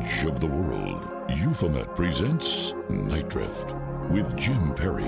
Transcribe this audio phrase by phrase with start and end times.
[0.00, 3.74] Edge of the world, Euphomet presents Nite Drift
[4.10, 5.04] with Jim Perry.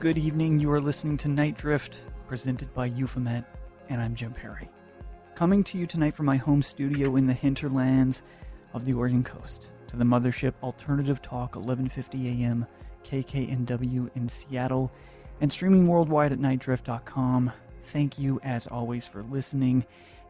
[0.00, 0.60] Good evening.
[0.60, 3.44] You are listening to Nite Drift, presented by Euphomet,
[3.90, 4.70] and I'm Jim Perry.
[5.34, 8.22] Coming to you tonight from my home studio in the hinterlands
[8.72, 12.66] of the Oregon coast to the mothership Alternative Talk 1150 AM
[13.04, 14.90] KKNW in Seattle
[15.42, 17.52] and streaming worldwide at nightdrift.com.
[17.84, 19.84] Thank you as always for listening.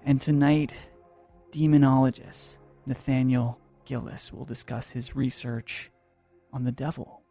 [0.05, 0.91] And tonight,
[1.51, 5.91] demonologist Nathaniel Gillis will discuss his research
[6.53, 7.23] on the devil,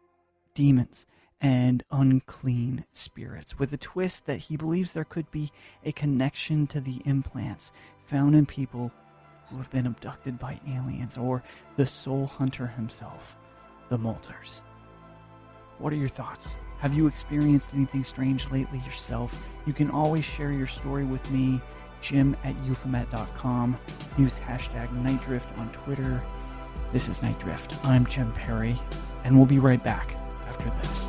[0.54, 1.06] demons,
[1.40, 5.52] and unclean spirits, with a twist that he believes there could be
[5.84, 7.70] a connection to the implants
[8.04, 8.90] found in people
[9.48, 11.42] who have been abducted by aliens or
[11.76, 13.36] the soul hunter himself,
[13.90, 14.62] the Molters.
[15.78, 16.56] What are your thoughts?
[16.78, 19.36] Have you experienced anything strange lately yourself?
[19.66, 21.60] You can always share your story with me,
[22.00, 23.76] Jim at euphomet.com.
[24.18, 26.22] Use hashtag Nitedrift on Twitter.
[26.92, 27.74] This is Nite Drift.
[27.84, 28.78] I'm Jim Perry,
[29.24, 30.14] and we'll be right back
[30.46, 31.08] after this.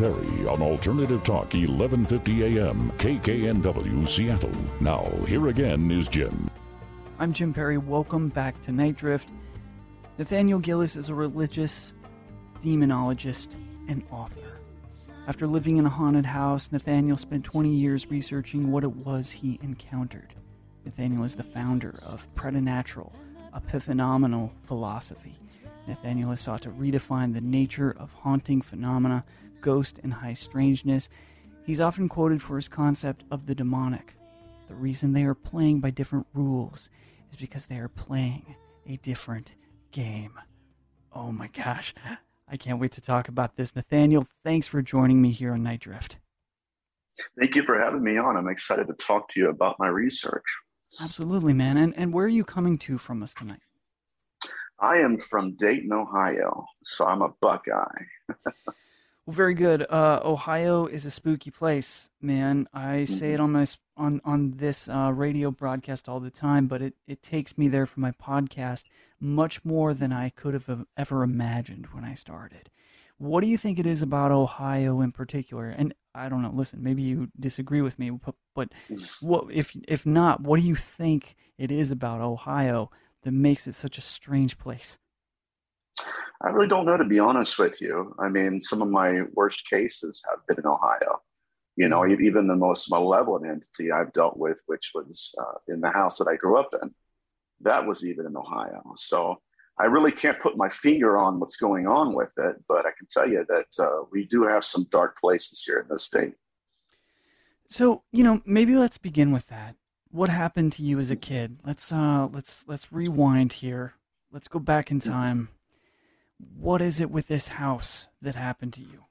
[0.00, 4.50] Perry on Alternative Talk 1150 AM KKNW Seattle.
[4.80, 6.48] Now, here again is Jim.
[7.18, 7.76] I'm Jim Perry.
[7.76, 9.28] Welcome back to Nite Drift.
[10.16, 11.92] Nathaniel Gillis is a religious
[12.62, 13.56] demonologist
[13.88, 14.58] and author.
[15.26, 19.60] After living in a haunted house, Nathaniel spent 20 years researching what it was he
[19.62, 20.32] encountered.
[20.86, 23.12] Nathaniel is the founder of preternatural,
[23.54, 25.38] epiphenomenal philosophy.
[25.86, 29.24] Nathaniel has sought to redefine the nature of haunting phenomena,
[29.60, 31.08] ghost, and high strangeness.
[31.64, 34.14] He's often quoted for his concept of the demonic.
[34.68, 36.90] The reason they are playing by different rules
[37.30, 38.54] is because they are playing
[38.86, 39.56] a different
[39.90, 40.38] game.
[41.12, 41.94] Oh my gosh.
[42.48, 43.76] I can't wait to talk about this.
[43.76, 46.18] Nathaniel, thanks for joining me here on Nite Drift.
[47.38, 48.36] Thank you for having me on.
[48.36, 50.44] I'm excited to talk to you about my research.
[51.02, 51.76] Absolutely, man.
[51.76, 53.60] And, and where are you coming to from us tonight?
[54.80, 58.04] I am from Dayton, Ohio, so I'm a Buckeye.
[59.26, 59.82] Well, very good.
[59.88, 62.66] Uh, Ohio is a spooky place, man.
[62.72, 66.80] I say it on my on on this uh, radio broadcast all the time, but
[66.82, 68.84] it it takes me there for my podcast
[69.20, 72.70] much more than I could have ever imagined when I started.
[73.18, 75.68] What do you think it is about Ohio in particular?
[75.68, 76.52] And I don't know.
[76.54, 78.70] Listen, maybe you disagree with me, but, but
[79.20, 80.40] what if if not?
[80.40, 82.90] What do you think it is about Ohio
[83.22, 84.98] that makes it such a strange place?
[86.42, 88.14] I really don't know, to be honest with you.
[88.18, 91.20] I mean, some of my worst cases have been in Ohio.
[91.76, 95.80] You know, e- even the most malevolent entity I've dealt with, which was uh, in
[95.80, 96.94] the house that I grew up in,
[97.60, 98.94] that was even in Ohio.
[98.96, 99.40] So
[99.78, 103.06] I really can't put my finger on what's going on with it, but I can
[103.10, 106.34] tell you that uh, we do have some dark places here in this state.
[107.66, 109.76] So, you know, maybe let's begin with that.
[110.10, 111.58] What happened to you as a kid?
[111.64, 113.94] Let's uh let's let's rewind here.
[114.32, 115.50] Let's go back in time.
[116.56, 119.04] What is it with this house that happened to you?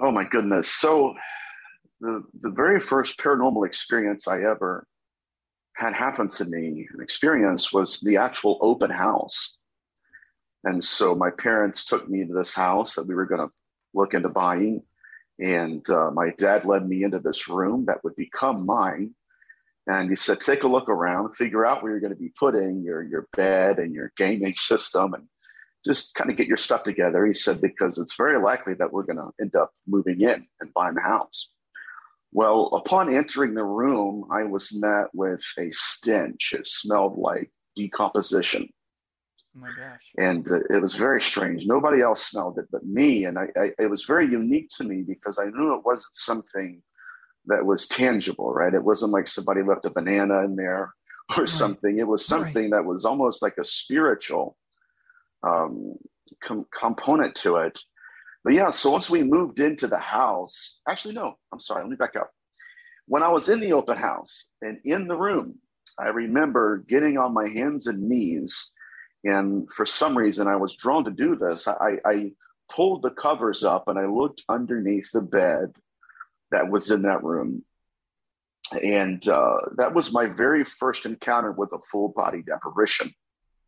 [0.00, 0.70] Oh my goodness.
[0.70, 1.14] So
[2.00, 4.86] the the very first paranormal experience I ever
[5.74, 9.56] had happened to me, an experience was the actual open house.
[10.64, 13.52] And so my parents took me to this house that we were going to
[13.94, 14.82] look into buying.
[15.38, 19.14] And uh, my dad led me into this room that would become mine.
[19.86, 22.82] And he said, take a look around, figure out where you're going to be putting
[22.82, 25.24] your, your bed and your gaming system and
[25.84, 27.24] just kind of get your stuff together.
[27.26, 30.74] He said, because it's very likely that we're going to end up moving in and
[30.74, 31.52] buying the house.
[32.32, 36.52] Well, upon entering the room, I was met with a stench.
[36.52, 38.68] It smelled like decomposition.
[39.56, 40.02] Oh my gosh.
[40.16, 41.64] And uh, it was very strange.
[41.66, 43.24] Nobody else smelled it but me.
[43.24, 46.82] And I, I, it was very unique to me because I knew it wasn't something
[47.50, 48.72] that was tangible, right?
[48.74, 50.94] It wasn't like somebody left a banana in there
[51.36, 51.48] or Right.
[51.48, 51.98] something.
[51.98, 52.38] It was Right.
[52.42, 54.56] something that was almost like a spiritual
[55.42, 55.94] um,
[56.42, 57.80] com- component to it.
[58.44, 61.96] But yeah, so once we moved into the house, actually, no, I'm sorry, let me
[61.96, 62.30] back up.
[63.06, 65.56] When I was in the open house and in the room,
[65.98, 68.70] I remember getting on my hands and knees.
[69.24, 71.66] And for some reason, I was drawn to do this.
[71.66, 72.32] I, I
[72.70, 75.72] pulled the covers up and I looked underneath the bed
[76.50, 77.64] that was in that room.
[78.82, 83.12] And uh, that was my very first encounter with a full bodied apparition.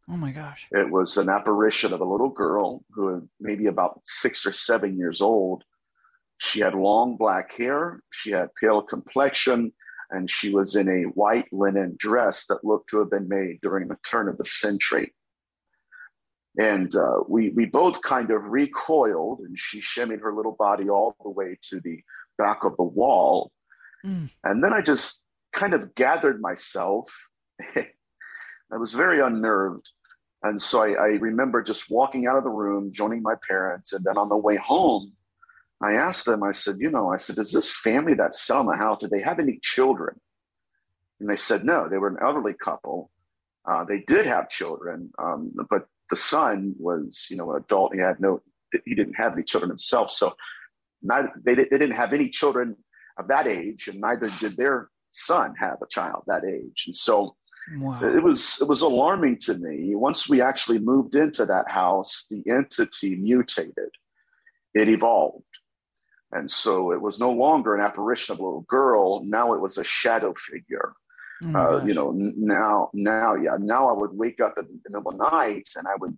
[0.08, 0.66] Oh my gosh.
[0.70, 4.96] It was an apparition of a little girl who was maybe about six or seven
[4.98, 5.64] years old.
[6.38, 9.72] She had long black hair, she had pale complexion,
[10.10, 13.88] and she was in a white linen dress that looked to have been made during
[13.88, 15.14] the turn of the century.
[16.58, 21.16] And uh, we, we both kind of recoiled, and she shimmied her little body all
[21.22, 22.02] the way to the
[22.42, 23.52] back of the wall.
[24.04, 24.30] Mm.
[24.42, 27.28] And then I just kind of gathered myself.
[27.76, 29.90] I was very unnerved.
[30.42, 33.92] And so I, I remember just walking out of the room, joining my parents.
[33.92, 35.12] And then on the way home,
[35.80, 38.76] I asked them, I said, you know, I said, is this family that's selling the
[38.76, 40.20] house, do they have any children?
[41.20, 43.10] And they said, no, they were an elderly couple.
[43.68, 47.94] Uh, they did have children, um, but the son was, you know, an adult.
[47.94, 48.42] He had no,
[48.84, 50.10] he didn't have any children himself.
[50.10, 50.34] So
[51.02, 52.76] neither, they, they didn't have any children
[53.18, 56.84] of that age, and neither did their son have a child that age.
[56.86, 57.36] And so
[57.78, 58.00] Wow.
[58.02, 59.94] it was it was alarming to me.
[59.94, 63.90] Once we actually moved into that house, the entity mutated.
[64.74, 65.44] It evolved.
[66.32, 69.22] And so it was no longer an apparition of a little girl.
[69.24, 70.94] Now it was a shadow figure.
[71.44, 75.12] Oh Uh, you know, now, now, yeah, now I would wake up in the middle
[75.12, 76.16] of the night and I would,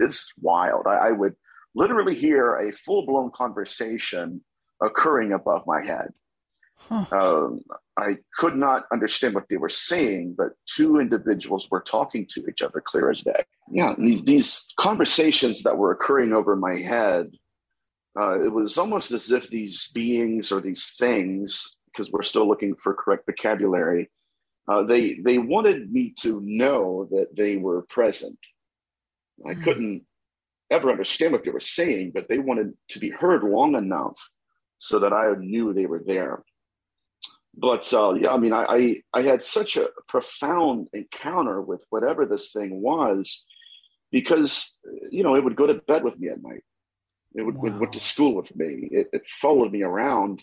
[0.00, 0.86] it's wild.
[0.86, 1.36] I, I would
[1.74, 4.42] literally hear a full blown conversation
[4.82, 6.12] occurring above my head.
[6.76, 7.04] Huh.
[7.12, 7.60] Um,
[7.96, 12.60] I could not understand what they were saying, but two individuals were talking to each
[12.62, 13.44] other clear as day.
[13.70, 17.30] Yeah, these, these conversations that were occurring over my head,
[18.20, 22.74] uh, it was almost as if these beings or these things, because we're still looking
[22.74, 24.10] for correct vocabulary,
[24.68, 28.38] uh, they they wanted me to know that they were present.
[29.46, 29.62] I Hmm.
[29.62, 30.06] couldn't
[30.72, 34.30] ever understand what they were saying, but they wanted to be heard long enough
[34.78, 36.42] so that I knew they were there.
[37.54, 42.24] But uh, yeah, I mean, I, I, I had such a profound encounter with whatever
[42.24, 43.44] this thing was,
[44.10, 44.78] because
[45.10, 46.64] you know it would go to bed with me at night.
[47.34, 48.88] It would, it went to school with me.
[48.90, 50.42] It, it followed me around,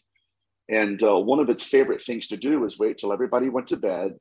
[0.69, 3.77] and uh, one of its favorite things to do is wait till everybody went to
[3.77, 4.15] bed,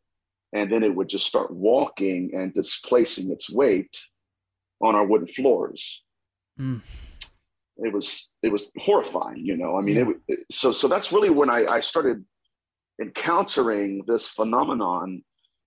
[0.55, 3.99] and then it would just start walking and displacing its weight
[4.80, 6.04] on our wooden floors
[6.58, 6.80] Mm.
[7.87, 10.12] it was it was horrifying you know i mean Yeah.
[10.26, 12.25] it, so so that's really when i i started
[13.00, 15.23] encountering this phenomenon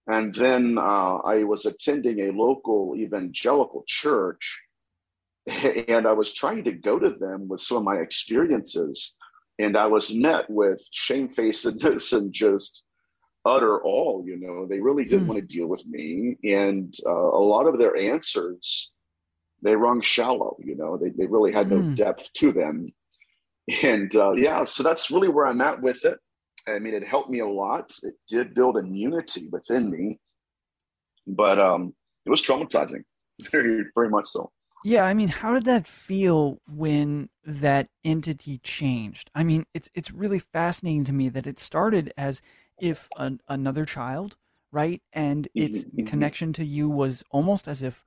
[0.08, 4.64] and then uh, i was attending a local evangelical church
[5.48, 9.16] and i was trying to go to them with some of my experiences
[9.60, 12.84] and i was met with shamefacedness and just
[13.46, 15.28] utter all you know they really didn't Hmm.
[15.34, 18.92] want to deal with me and uh, a lot of their answers
[19.62, 21.96] they rung shallow you know they, they really had no Hmm.
[21.96, 22.88] depth to them
[23.84, 26.20] and uh, yeah so that's really where i'm at with it
[26.68, 30.20] i mean it helped me a lot it did build immunity within me
[31.28, 31.94] but um
[32.26, 33.04] it was traumatizing
[33.52, 34.52] very very much so
[34.84, 39.30] Yeah, I mean, how did that feel when that entity changed?
[39.36, 42.42] I mean, it's it's really fascinating to me that it started as
[42.80, 44.38] if an, another child,
[44.72, 45.02] right?
[45.14, 46.06] And its Mhm, mhm.
[46.06, 48.04] connection to you was almost as if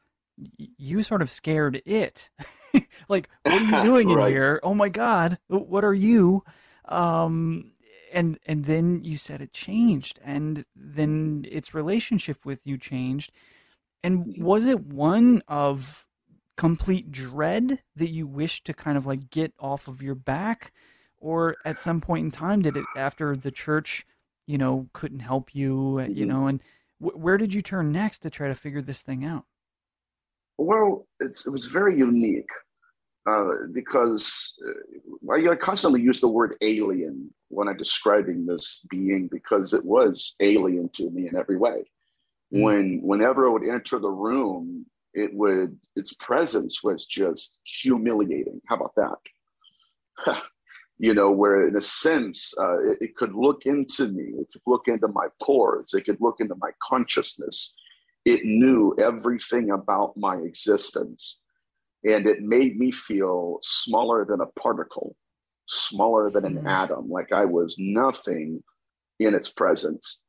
[0.57, 2.31] you sort of scared it.
[3.09, 4.61] like, what are you doing in here?
[4.63, 6.45] Oh my God, what are you?
[6.87, 7.73] Um,
[8.13, 13.33] and and then you said it changed, and then its relationship with you changed.
[14.03, 14.45] And Mhm.
[14.45, 16.07] was it one of
[16.57, 20.73] complete dread that you wish to kind of like get off of your back?
[21.19, 24.07] Or at some point in time, did it, after the church,
[24.47, 26.27] you know, couldn't help you, uh, you Mhm.
[26.27, 26.63] know, and
[26.99, 29.47] wh- where did you turn next to try to figure this thing out?
[30.59, 32.51] Well, it's, it was very unique
[33.29, 39.29] uh, because uh, I, I constantly use the word alien when I'm describing this being
[39.31, 41.85] because it was alien to me in every way.
[42.53, 42.63] Mm.
[42.63, 48.61] When whenever I would enter the room, it would its presence was just humiliating.
[48.67, 50.43] How about that?
[50.99, 54.63] you know, where in a sense uh, it, it could look into me, it could
[54.67, 57.75] look into my pores, it could look into my consciousness.
[58.25, 61.41] It knew everything about my existence.
[62.05, 65.17] And it made me feel smaller than a particle,
[65.69, 66.67] smaller than an Hmm.
[66.67, 68.63] atom, like I was nothing
[69.19, 70.23] in its presence.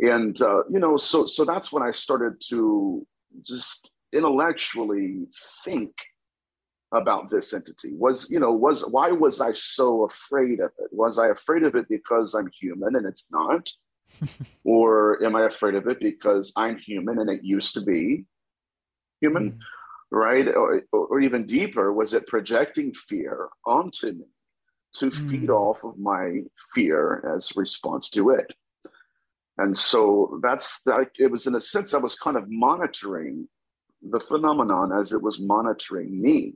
[0.00, 3.06] And uh, you know, so so that's when I started to
[3.42, 5.26] just intellectually
[5.64, 5.92] think
[6.92, 11.18] about this entity was you know was why was i so afraid of it was
[11.18, 13.68] i afraid of it because i'm human and it's not
[14.64, 18.24] or am i afraid of it because i'm human and it used to be
[19.20, 19.58] human Mm.
[20.10, 24.24] right or, or even deeper was it projecting fear onto me
[24.94, 25.60] to feed Mm.
[25.64, 26.42] off of my
[26.74, 28.54] fear as response to it
[29.58, 33.48] and so that's that it was in a sense i was kind of monitoring
[34.00, 36.54] the phenomenon as it was monitoring me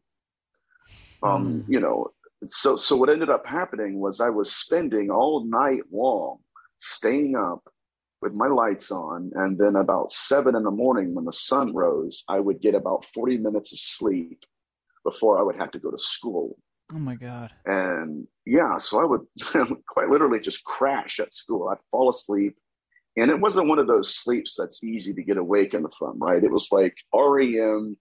[1.23, 1.65] um Mm.
[1.69, 2.09] you know
[2.49, 6.39] so so what ended up happening was i was spending all night long
[6.83, 7.63] staying up
[8.21, 12.25] with my lights on and then about seven in the morning when the sun rose
[12.29, 14.43] i would get about 40 minutes of sleep
[15.05, 16.57] before i would have to go to school
[16.95, 17.51] Oh my God.
[17.65, 19.23] and yeah so i would
[19.89, 22.57] quite literally just crash at school i'd fall asleep
[23.17, 26.51] and it wasn't one of those sleeps that's easy to get awakened from right it
[26.53, 27.97] was like rem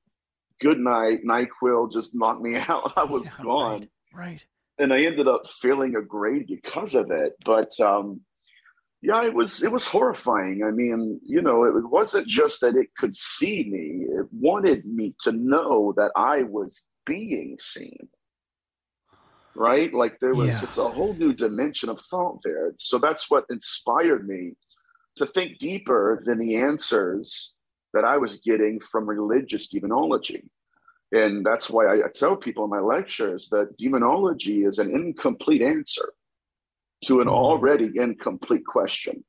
[0.59, 3.71] good night nyquil just knocked me out i was Yeah, gone
[4.13, 4.25] Right.
[4.25, 4.45] right.
[4.77, 8.21] and i ended up feeling a grade because of it but um
[9.01, 10.63] yeah it was it was horrifying.
[10.63, 14.05] I mean you know it wasn't just that it could see me.
[14.19, 18.07] It wanted me to know that i was being seen.
[19.55, 19.93] Right?
[19.93, 20.63] Like there was Yeah.
[20.63, 22.71] it's a whole new dimension of thought there.
[22.77, 24.53] So that's what inspired me
[25.17, 27.53] to think deeper than the answers
[27.93, 30.43] that i was getting from religious demonology.
[31.11, 35.61] And that's why I, I tell people in my lectures that demonology is an incomplete
[35.61, 36.13] answer
[37.03, 39.23] to an already incomplete question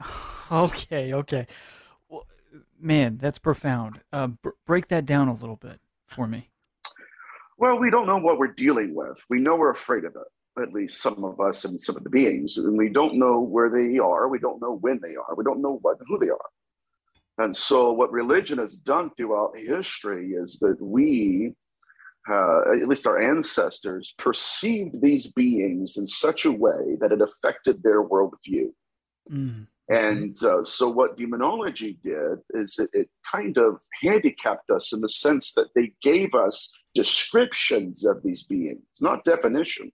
[0.52, 1.46] Okay, okay.
[2.08, 2.26] Well,
[2.78, 4.02] man, that's profound.
[4.12, 6.50] Uh, br- break that down a little bit for me.
[7.58, 10.72] well we don't know what we're dealing with we know we're afraid of it at
[10.72, 13.98] least some of us and some of the beings and we don't know where they
[13.98, 16.50] are we don't know when they are we don't know what who they are
[17.38, 21.52] and so what religion has done throughout history is that we
[22.30, 27.82] uh, at least our ancestors perceived these beings in such a way that it affected
[27.82, 28.70] their worldview
[29.30, 29.66] Mm.
[29.88, 35.08] And uh, so, what demonology did is it, it kind of handicapped us in the
[35.08, 39.92] sense that they gave us descriptions of these beings, not definitions.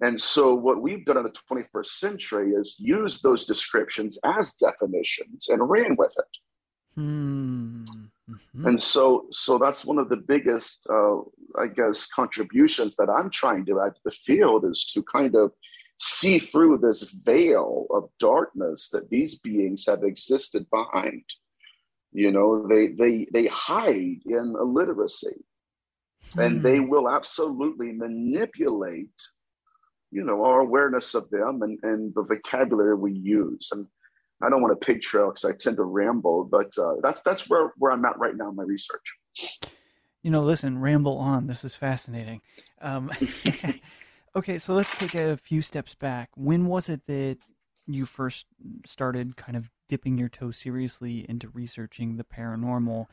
[0.00, 5.48] And so, what we've done in the 21st century is use those descriptions as definitions
[5.48, 7.00] and ran with it.
[7.00, 7.84] Hmm.
[8.28, 8.66] Mhm.
[8.66, 11.18] And so, so that's one of the biggest, uh,
[11.56, 15.52] I guess, contributions that I'm trying to add to the field is to kind of
[15.98, 21.24] see through this veil of darkness that these beings have existed behind.
[22.12, 25.44] You know, they they they hide in illiteracy,
[26.38, 29.18] and they will absolutely manipulate,
[30.10, 33.70] you know, our awareness of them and and the vocabulary we use.
[33.72, 33.86] And
[34.42, 37.48] I don't want to pig trail because I tend to ramble, but uh, that's that's
[37.48, 39.14] where where I'm at right now in my research.
[40.22, 41.46] You know, listen, ramble on.
[41.46, 42.40] This is fascinating.
[42.80, 43.10] Um,
[44.36, 46.30] okay, so let's take a few steps back.
[46.34, 47.38] When was it that
[47.86, 48.46] you first
[48.84, 53.06] started kind of dipping your toe seriously into researching the paranormal?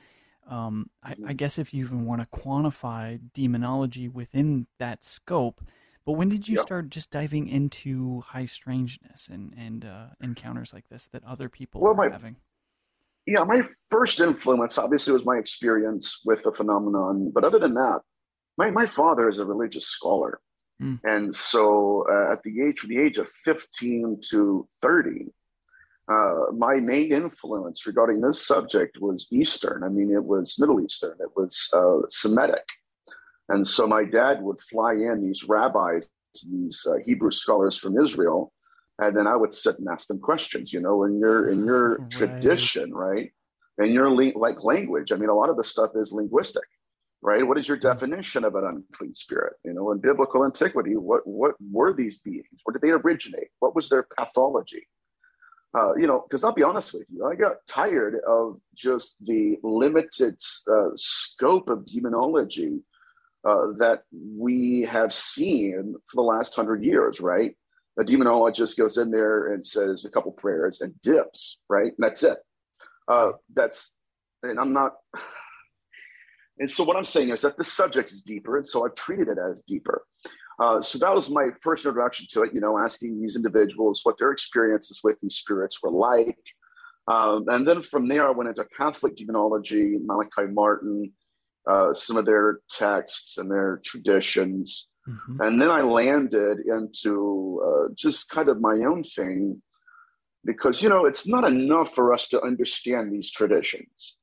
[0.49, 5.61] Um, I, I guess if you even want to quantify demonology within that scope,
[6.05, 6.63] but when did you Yep.
[6.65, 11.81] start just diving into high strangeness and and uh, encounters like this that other people
[11.81, 12.35] Well, are my- having?
[13.25, 18.01] Yeah, my first influence obviously was my experience with the phenomenon, but other than that,
[18.57, 20.41] my my father is a religious scholar,
[20.79, 20.95] Hmm.
[21.05, 25.27] and so uh, at the age from the age of 15 to 30.
[26.11, 29.83] Uh, my main influence regarding this subject was Eastern.
[29.85, 31.15] I mean, it was Middle Eastern.
[31.21, 32.65] It was uh, Semitic.
[33.49, 36.07] And so my dad would fly in these rabbis,
[36.49, 38.53] these uh, Hebrew scholars from Israel,
[38.99, 40.71] and then I would sit and ask them questions.
[40.71, 42.09] You know, in your in your Right.
[42.11, 43.31] tradition, right?
[43.77, 45.11] In your le- like language.
[45.11, 46.63] I mean, a lot of the stuff is linguistic,
[47.21, 47.45] right?
[47.45, 49.53] What is your definition of an unclean spirit?
[49.65, 52.45] You know, in biblical antiquity, what what were these beings?
[52.63, 53.49] Where did they originate?
[53.59, 54.87] What was their pathology?
[55.77, 59.57] Uh, you know, because I'll be honest with you, I got tired of just the
[59.63, 60.35] limited
[60.71, 62.79] uh, scope of demonology
[63.45, 67.55] uh, that we have seen for the last hundred years, right?
[67.99, 71.87] A demonologist goes in there and says a couple prayers and dips, right?
[71.87, 72.37] And that's it.
[73.07, 73.97] Uh, that's,
[74.41, 74.93] and I'm not,
[76.59, 79.27] and so what I'm saying is that the subject is deeper, and so I've treated
[79.27, 80.05] it as deeper.
[80.59, 84.17] Uh, so that was my first introduction to it, you know, asking these individuals what
[84.17, 86.39] their experiences with these spirits were like.
[87.07, 91.11] Um, and then from there, I went into Catholic demonology, Malachi Martin,
[91.69, 94.87] uh, some of their texts and their traditions.
[95.07, 95.45] Mhm.
[95.45, 99.61] And then I landed into uh, just kind of my own thing
[100.45, 104.15] because, you know, it's not enough for us to understand these traditions.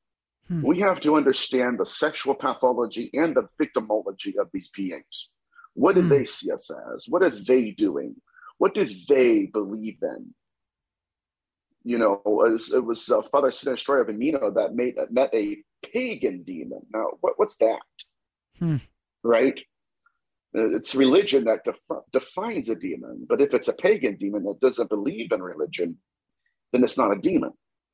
[0.48, 0.62] Hmm.
[0.66, 5.31] We have to understand the sexual pathology and the victimology of these beings.
[5.74, 6.11] What did Hmm.
[6.11, 7.07] they see us as?
[7.09, 8.16] What are they doing?
[8.59, 10.35] What did they believe in?
[11.83, 15.59] You know, it was, it was uh, Father Sinistrari of Ameno that made, met a
[15.93, 16.81] pagan demon.
[16.93, 17.81] Now, what, what's that?
[18.59, 18.77] Hmm.
[19.23, 19.59] Right?
[20.57, 23.27] Uh, It's religion that defi- defines a demon.
[23.29, 25.97] But if it's a pagan demon that doesn't believe in religion,
[26.73, 27.53] then it's not a demon,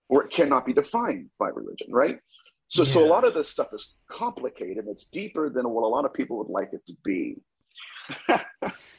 [0.08, 2.18] or it cannot be defined by religion, right?
[2.68, 4.86] So, so a lot of this stuff is complicated.
[4.88, 7.36] It's deeper than what a lot of people would like it to be.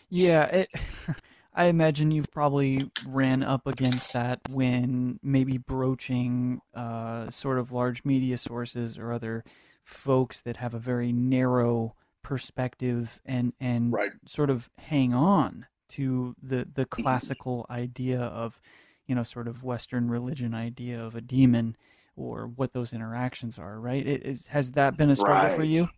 [0.09, 0.69] Yeah, it,
[1.57, 8.05] I imagine you've probably ran up against that when maybe broaching uh, sort of large
[8.05, 9.43] media sources or other
[9.83, 14.11] folks that have a very narrow perspective and and Right.
[14.27, 18.59] sort of hang on to the the classical idea of
[19.07, 21.75] you know sort of Western religion idea of a demon
[22.15, 23.79] or what those interactions are.
[23.79, 24.05] Right?
[24.05, 25.89] It is, has that been a struggle for you?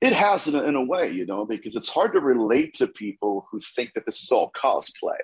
[0.00, 2.86] It has in a, in a way, you know, because it's hard to relate to
[2.86, 5.18] people who think that this is all cosplay,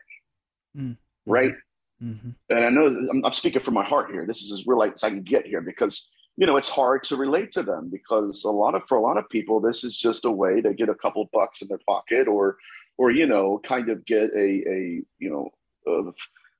[0.77, 0.97] Mm.
[1.25, 1.55] right?
[2.03, 2.31] Mm-hmm.
[2.51, 4.27] and I know I'm, I'm speaking from my heart here.
[4.27, 7.17] This is as real as I can get here because you know it's hard to
[7.17, 10.27] relate to them because a lot of for a lot of people this is just
[10.27, 12.59] a way to get a couple bucks in their pocket or
[12.99, 15.49] or you know kind of get a a you know
[15.87, 16.12] a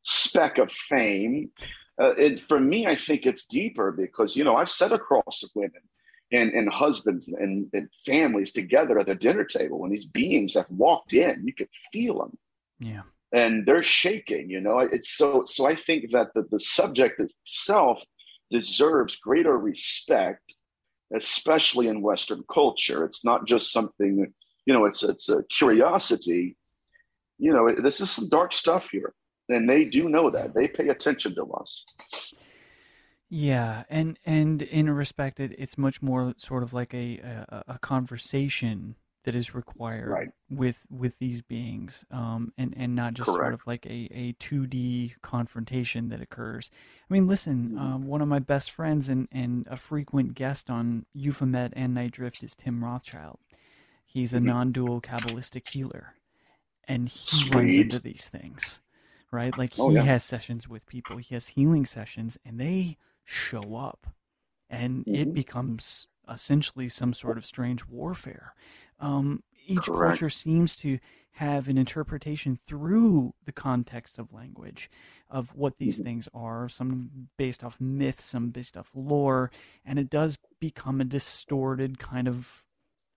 [0.05, 1.51] speck of fame.
[2.01, 5.49] Uh, and for me, I think it's deeper because you know I've sat across the
[5.55, 5.83] women
[6.33, 9.79] and, and husbands and, and families together at the dinner table.
[9.79, 11.47] When these beings have walked in.
[11.47, 12.39] You could feel them
[12.81, 13.03] Yeah.
[13.33, 14.79] and they're shaking you know?
[14.81, 18.03] It's so so i think that the, the subject itself
[18.51, 20.55] deserves greater respect
[21.15, 23.05] especially in western culture.
[23.05, 24.33] It's not just something that
[24.67, 26.57] you know it's it's a curiosity.
[27.39, 29.15] You know this is some dark stuff here
[29.49, 30.55] and they do know that.
[30.55, 31.85] They pay attention to us
[33.29, 37.65] Yeah, and and in a respect, it, it's much more sort of like a, a
[37.69, 40.31] a conversation that is required Right.
[40.49, 43.53] with with these beings um, and and not just sort Correct.
[43.53, 46.71] of like a, a 2d confrontation that occurs
[47.11, 47.77] i mean listen Mhm.
[47.77, 52.13] um, one of my best friends and, and a frequent guest on Euphomet and nite
[52.13, 53.41] drift is tim rothschild
[54.05, 54.41] he's a Mhm.
[54.41, 56.15] non-dual kabbalistic healer
[56.89, 57.79] and he runs Sweet.
[57.79, 58.81] into these things
[59.33, 60.05] right like Oh, he yeah.
[60.05, 64.09] has sessions with people he has healing sessions and they show up
[64.71, 65.35] and it Mhm.
[65.35, 68.55] becomes essentially some sort of strange warfare
[69.01, 69.91] um, each Correct.
[69.93, 70.99] culture seems to
[71.33, 74.91] have an interpretation through the context of language
[75.31, 76.07] of what these Mhm.
[76.07, 79.51] things are some based off myth some based off lore
[79.85, 82.65] and it does become a distorted kind of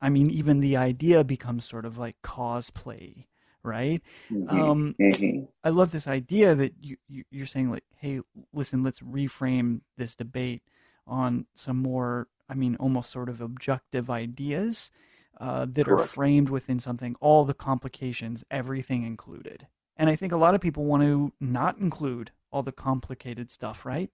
[0.01, 3.25] i mean even the idea becomes sort of like cosplay
[3.63, 4.49] right Mhm.
[4.49, 5.47] um, Mhm.
[5.63, 8.21] I love this idea that you, you you're saying like, hey,
[8.53, 10.63] listen, let's reframe this debate
[11.07, 14.91] on some more, I mean, almost sort of objective ideas
[15.39, 19.67] uh, that are framed within something, all the complications, everything included.
[19.97, 23.85] And I think a lot of people want to not include all the complicated stuff,
[23.85, 24.11] right?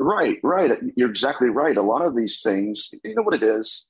[0.00, 0.78] Right, right.
[0.94, 1.76] You're exactly right.
[1.76, 3.87] A lot of these things, you know what it is?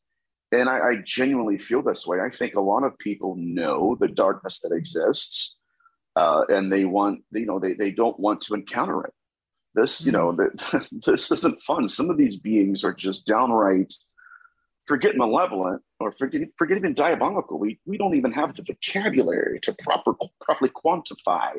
[0.50, 2.18] And I, I genuinely feel this way.
[2.20, 5.56] I think a lot of people know the darkness that exists,
[6.16, 9.12] uh, and they want, you know, they, they don't want to encounter it.
[9.74, 11.86] This, you know, that this isn't fun.
[11.86, 13.92] Some of these beings are just downright,
[14.86, 17.58] forget malevolent or forget, forget even diabolical.
[17.60, 21.58] We, we don't even have the vocabulary to proper, properly quantify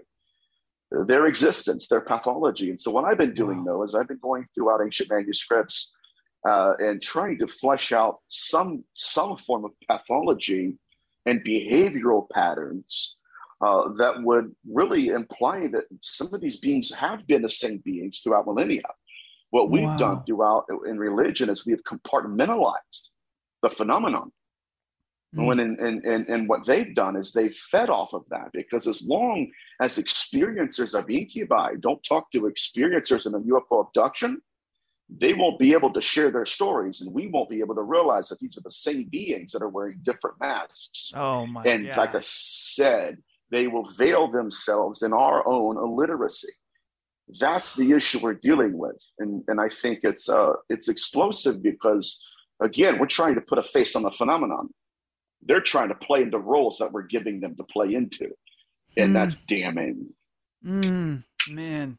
[0.91, 2.69] their existence, their pathology.
[2.69, 3.65] And so, what I've been doing Wow.
[3.65, 5.91] though is I've been going throughout ancient manuscripts
[6.47, 10.75] uh, and trying to flesh out some some form of pathology
[11.25, 13.17] and behavioral patterns
[13.61, 18.21] uh, that would really imply that some of these beings have been the same beings
[18.21, 18.83] throughout millennia.
[19.49, 19.97] What we've Wow.
[19.97, 23.09] done throughout in religion is we have compartmentalized
[23.61, 24.31] the phenomenon.
[25.35, 25.45] Mm.
[25.45, 28.87] When and, and, and, and what they've done is they've fed off of that because
[28.87, 34.41] as long as experiencers of incubi don't talk to experiencers in a UFO abduction,
[35.09, 38.29] they won't be able to share their stories and we won't be able to realize
[38.29, 41.11] that these are the same beings that are wearing different masks.
[41.15, 41.97] Oh my And god!
[41.97, 43.17] like I said,
[43.51, 46.53] they will veil themselves in our own illiteracy.
[47.39, 48.97] That's the issue we're dealing with.
[49.19, 52.21] And, and I think it's, uh, it's explosive because,
[52.61, 54.69] again, we're trying to put a face on the phenomenon.
[55.41, 58.29] They're trying to play into roles that we're giving them to play into.
[58.97, 59.13] And Hmm.
[59.13, 60.09] that's damning.
[60.65, 61.97] Mm, man,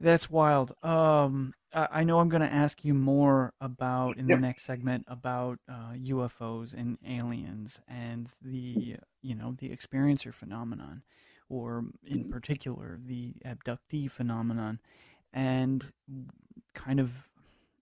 [0.00, 0.72] that's wild.
[0.82, 4.38] Um, I, I know I'm going to ask you more about in the Yep.
[4.38, 11.02] next segment about uh, UFOs and aliens and the you know the experiencer phenomenon,
[11.48, 14.80] or in particular the abductee phenomenon,
[15.32, 15.92] and
[16.74, 17.28] kind of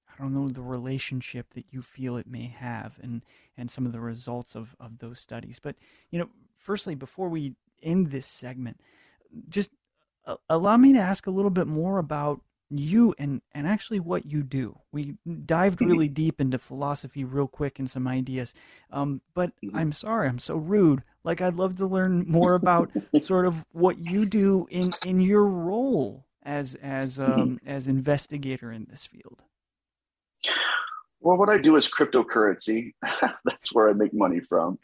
[0.08, 3.24] I don't know the relationship that you feel it may have and
[3.56, 5.58] and some of the results of of those studies.
[5.60, 5.76] But
[6.10, 8.80] you know, firstly, before we end this segment,
[9.48, 9.70] just
[10.26, 14.26] uh, allow me to ask a little bit more about you and and actually what
[14.26, 14.76] you do.
[14.90, 15.86] We dived Mhm.
[15.86, 18.54] really deep into philosophy real quick and some ideas.
[18.90, 19.70] Um, but Mhm.
[19.74, 21.04] I'm sorry, I'm so rude.
[21.22, 25.44] Like I'd love to learn more about sort of what you do in in your
[25.44, 29.44] role as as um as investigator in this field.
[31.20, 32.94] Well, what I do is cryptocurrency.
[33.44, 34.78] That's where I make money from.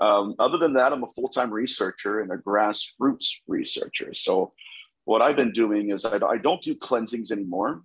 [0.00, 4.12] Um, other than that, I'm a full time researcher and a grassroots researcher.
[4.14, 4.52] So,
[5.04, 7.82] what I've been doing is I, I don't do cleansings anymore.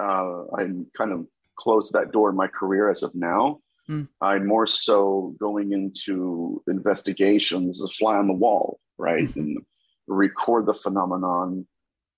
[0.00, 1.26] Uh, I'm kind of
[1.56, 3.60] closed that door in my career as of now.
[3.86, 4.04] Hmm.
[4.20, 9.34] I'm more so going into investigations, a fly on the wall, right?
[9.36, 9.58] And
[10.06, 11.66] record the phenomenon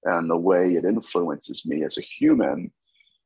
[0.05, 2.73] and the way it influences me as a human.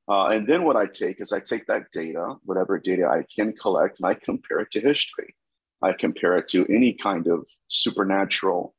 [0.09, 3.53] Uh, and then what I take is I take that data, whatever data I can
[3.53, 5.35] collect, and I compare it to history.
[5.83, 8.75] I compare it to any kind of supernatural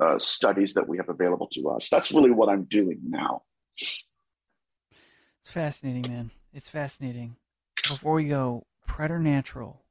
[0.00, 1.88] uh, studies that we have available to us.
[1.88, 3.42] That's really what I'm doing now.
[3.76, 6.30] It's fascinating, man.
[6.52, 7.36] It's fascinating.
[7.88, 9.84] Before we go, preternatural,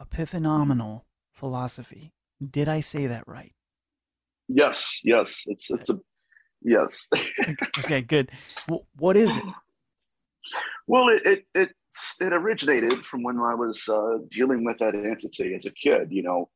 [0.00, 2.12] epiphenomenal philosophy.
[2.50, 3.52] Did I say that right?
[4.48, 5.98] Yes, yes, it's it's a
[6.62, 7.08] yes.
[7.78, 8.30] Okay, good.
[8.70, 9.44] Wh- What is it?
[10.86, 11.70] well, it it it,
[12.20, 16.08] it originated from when I was uh, dealing with that entity as a kid.
[16.10, 16.48] You know,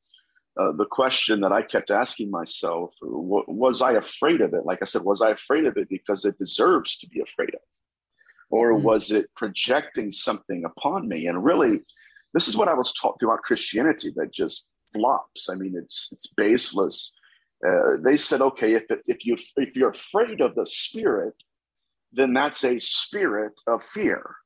[0.60, 4.66] uh, the question that I kept asking myself wa- was I afraid of it?
[4.66, 7.60] Like I said, was I afraid of it because it deserves to be afraid of,
[8.50, 8.82] or Mm.
[8.82, 11.26] was it projecting something upon me?
[11.26, 11.80] And really,
[12.34, 15.48] this is what I was taught throughout Christianity that just flops.
[15.50, 17.12] I mean, it's it's baseless.
[17.66, 21.34] Uh, they said, okay, if it, if you if you're afraid of the spirit,
[22.12, 24.36] then that's a spirit of fear,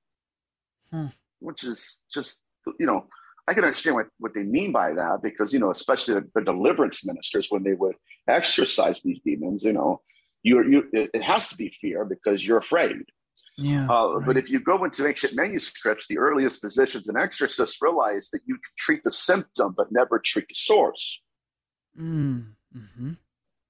[0.92, 1.06] Hmm.
[1.40, 2.42] which is just
[2.78, 3.08] you know
[3.48, 6.42] I can understand what, what they mean by that because, you know, especially the, the
[6.42, 7.94] deliverance ministers, when they would
[8.28, 10.00] exorcise these demons, you know,
[10.42, 13.04] you, you it, has to be fear because you're afraid.
[13.56, 13.86] Yeah.
[13.88, 14.26] Uh, right.
[14.26, 18.54] But if you go into ancient manuscripts, the earliest physicians and exorcists realized that you
[18.54, 21.20] can treat the symptom but never treat the source.
[21.98, 23.12] Mm, hmm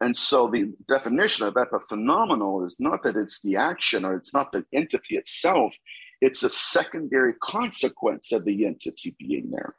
[0.01, 4.53] And so the definition of epiphenomenal is not that it's the action or it's not
[4.53, 5.77] the entity itself,
[6.21, 9.75] it's a secondary consequence of the entity being there.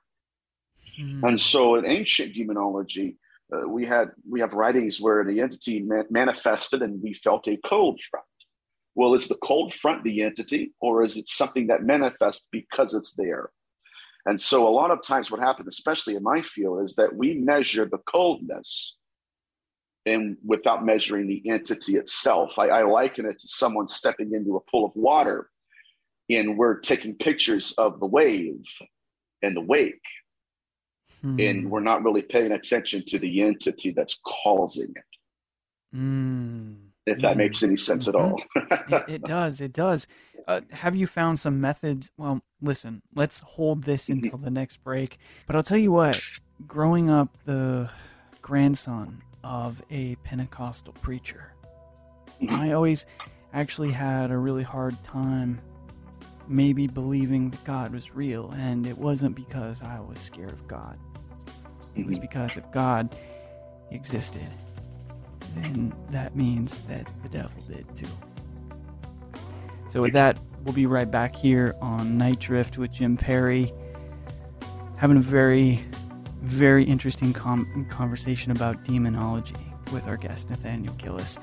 [0.98, 1.24] Hmm.
[1.26, 3.18] And so in ancient demonology,
[3.54, 7.58] uh, we had we have writings where the entity ma- manifested and we felt a
[7.58, 8.26] cold front.
[8.96, 13.14] Well, is the cold front the entity, or is it something that manifests because it's
[13.14, 13.52] there?
[14.26, 17.36] And so a lot of times what happens, especially in my field, is that we
[17.36, 18.98] measure the coldness
[20.06, 22.58] and without measuring the entity itself.
[22.58, 25.50] I, I liken it to someone stepping into a pool of water
[26.30, 28.66] and we're taking pictures of the wave
[29.42, 30.02] and the wake
[31.22, 31.40] Hmm.
[31.40, 36.90] and we're not really paying attention to the entity that's causing it Mm.
[37.08, 37.38] if that Mm.
[37.38, 39.60] makes any sense at all it, it does.
[39.62, 40.06] It does.
[40.48, 42.12] Uh, have you found some methods?
[42.18, 44.26] Well, listen, let's hold this Mm-hmm.
[44.26, 45.18] until the next break.
[45.48, 46.22] But I'll tell you what,
[46.68, 47.90] growing up the
[48.42, 51.54] grandson of a Pentecostal preacher,
[52.42, 52.54] Mm-hmm.
[52.62, 53.06] I always
[53.54, 55.60] actually had a really hard time
[56.48, 58.52] maybe believing that God was real.
[58.52, 60.98] And it wasn't because I was scared of God,
[61.96, 62.22] it was Mhm.
[62.22, 63.16] because if God
[63.92, 64.48] existed,
[65.56, 68.08] then that means that the devil did too.
[69.90, 73.74] So with that, we'll be right back here on Nite Drift with Jim Perry,
[74.98, 75.80] having a very,
[76.42, 79.56] very interesting com- conversation about demonology
[79.94, 81.40] with our guest Nathaniel Gillis,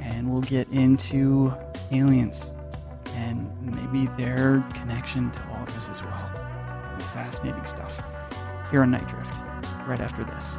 [0.00, 1.52] and we'll get into
[1.90, 2.52] aliens
[3.20, 6.30] and maybe their connection to all this as well.
[7.12, 8.00] Fascinating stuff
[8.70, 9.34] here on Nite Drift.
[9.86, 10.58] Right after this.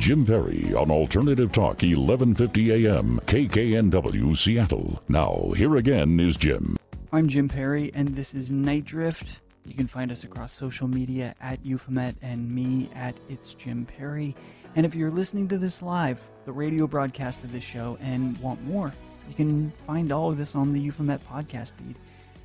[0.00, 5.02] Jim Perry on Alternative Talk 1150 AM KKNW Seattle.
[5.08, 6.78] Now, here again is Jim.
[7.12, 9.40] I'm Jim Perry, and this is Nite Drift.
[9.66, 14.34] You can find us across social media at Euphomet and me at It's Jim Perry.
[14.74, 18.64] And if you're listening to this live, the radio broadcast of this show, and want
[18.64, 18.94] more,
[19.28, 21.96] you can find all of this on the Euphomet podcast feed,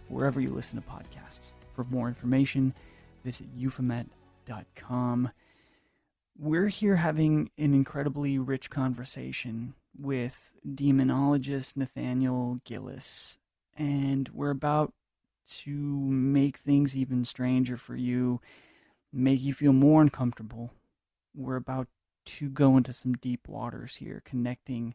[0.09, 1.53] wherever you listen to podcasts.
[1.73, 2.73] For more information,
[3.23, 5.29] visit euphomet.com.
[6.37, 13.37] We're here having an incredibly rich conversation with demonologist Nathaniel Gillis,
[13.77, 14.93] and we're about
[15.61, 18.41] to make things even stranger for you,
[19.13, 20.71] make you feel more uncomfortable.
[21.33, 21.87] We're about
[22.25, 24.93] to go into some deep waters here, connecting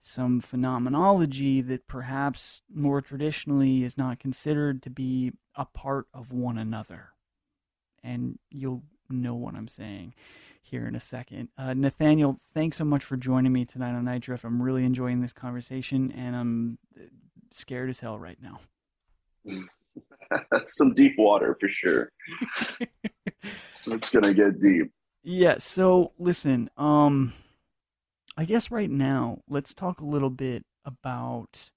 [0.00, 6.56] some phenomenology that perhaps more traditionally is not considered to be a part of one
[6.56, 7.10] another.
[8.02, 10.14] And you'll know what I'm saying
[10.68, 11.48] here in a second.
[11.56, 14.44] Uh, Nathaniel, thanks so much for joining me tonight on Nite Drift.
[14.44, 17.04] I'm really enjoying this conversation, and I'm uh,
[17.52, 18.60] scared as hell right now.
[20.50, 22.12] That's some deep water for sure.
[23.86, 24.92] it's gonna get deep.
[25.22, 27.32] Yeah, so listen, um
[28.36, 31.70] I guess right now let's talk a little bit about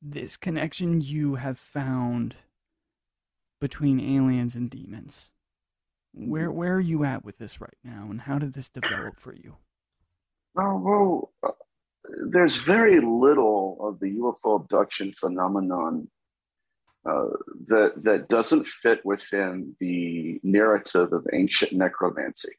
[0.00, 2.36] this connection you have found
[3.60, 5.32] between aliens and demons.
[6.16, 9.34] Where where are you at with this right now and how did this develop for
[9.34, 9.56] you?
[10.58, 11.52] Oh well, uh,
[12.30, 16.08] there's very little of the UFO abduction phenomenon
[17.04, 17.28] uh,
[17.66, 22.52] that that doesn't fit within the narrative of ancient necromancy.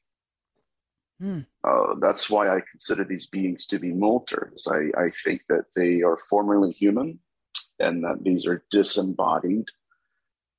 [1.20, 1.40] Hmm.
[1.64, 4.68] Uh, that's why I consider these beings to be molters.
[4.68, 7.20] I, I think that they are formerly human
[7.80, 9.66] and that these are disembodied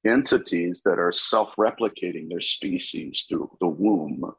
[0.06, 4.32] entities that are self-replicating their species through the womb,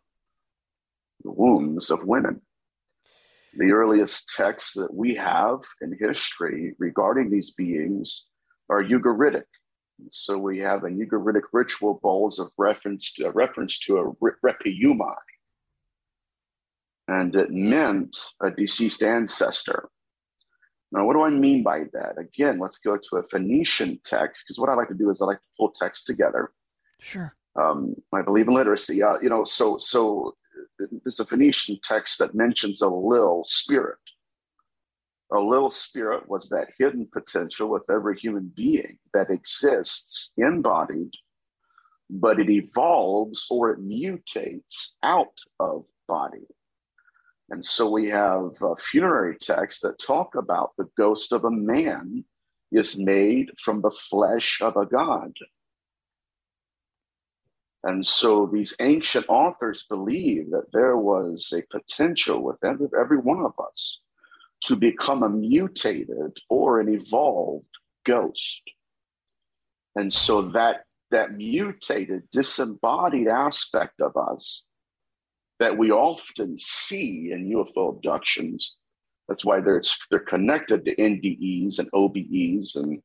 [1.23, 2.41] the wombs of women.
[3.57, 8.25] The earliest texts that we have in history regarding these beings
[8.69, 9.43] are Ugaritic.
[10.09, 14.31] So we have a Ugaritic ritual bowls of reference to, a reference to a re-
[14.45, 15.15] repiumai.
[17.07, 19.89] And it meant a deceased ancestor.
[20.91, 22.17] Now, what do I mean by that?
[22.17, 25.25] Again, let's go to a Phoenician text, because what I like to do is I
[25.25, 26.51] like to pull text together.
[26.99, 27.35] Sure.
[27.59, 29.03] Um, I believe in literacy.
[29.03, 30.35] Uh, you know, so so
[30.79, 33.97] there's a Phoenician text that mentions a lil spirit.
[35.31, 41.11] A little spirit was that hidden potential with every human being that exists embodied,
[42.09, 46.47] but it evolves or it mutates out of body.
[47.51, 52.23] And so we have uh, funerary texts that talk about the ghost of a man
[52.71, 55.33] is made from the flesh of a god.
[57.83, 63.53] And so these ancient authors believe that there was a potential within every one of
[63.59, 64.01] us
[64.65, 67.65] to become a mutated or an evolved
[68.05, 68.61] ghost.
[69.95, 74.65] And so that that mutated, disembodied aspect of us
[75.59, 78.77] that we often see in UFO abductions.
[79.27, 83.01] That's why they're, they're connected to NDEs and OBEs and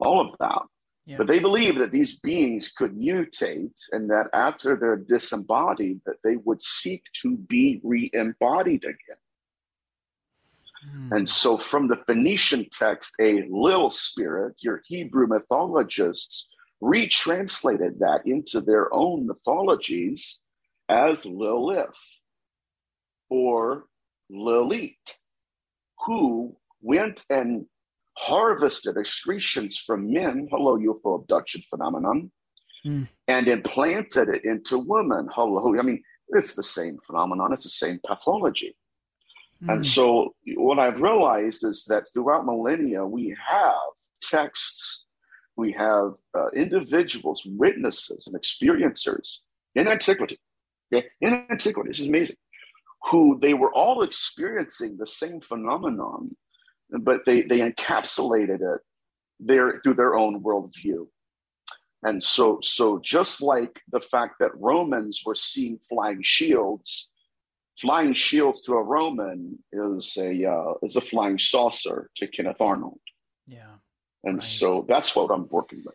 [0.00, 0.62] all of that.
[1.04, 1.18] Yeah.
[1.18, 6.36] But they believe that these beings could mutate and that after they're disembodied, that they
[6.36, 9.16] would seek to be re-embodied again.
[10.90, 11.12] Hmm.
[11.12, 16.48] And so, from the Phoenician text, a little spirit, your Hebrew mythologists
[16.80, 20.40] retranslated that into their own mythologies
[20.88, 22.20] as Lilith
[23.28, 23.86] or
[24.30, 24.92] Lilith,
[26.06, 27.66] who went and
[28.16, 32.30] harvested excretions from men, hello, UFO abduction phenomenon,
[32.82, 33.04] Hmm.
[33.26, 35.76] and implanted it into women, hello.
[35.76, 38.76] I mean, it's the same phenomenon, it's the same pathology.
[39.60, 39.70] Hmm.
[39.70, 43.74] And so, what I've realized is that throughout millennia, we have
[44.22, 45.04] texts,
[45.56, 49.38] we have uh, individuals, witnesses, and experiencers
[49.74, 50.38] in antiquity.
[50.92, 51.06] Okay?
[51.20, 52.36] In antiquity, this is amazing,
[53.10, 56.36] who they were all experiencing the same phenomenon,
[56.90, 58.80] but they, they encapsulated it
[59.40, 61.06] there through their own worldview.
[62.02, 67.10] And so, so just like the fact that Romans were seeing flying shields,
[67.80, 73.00] flying shields to a Roman is a uh, is a flying saucer to Kenneth Arnold,
[73.46, 73.76] yeah.
[74.24, 74.42] and Right.
[74.42, 75.94] so that's what I'm working with.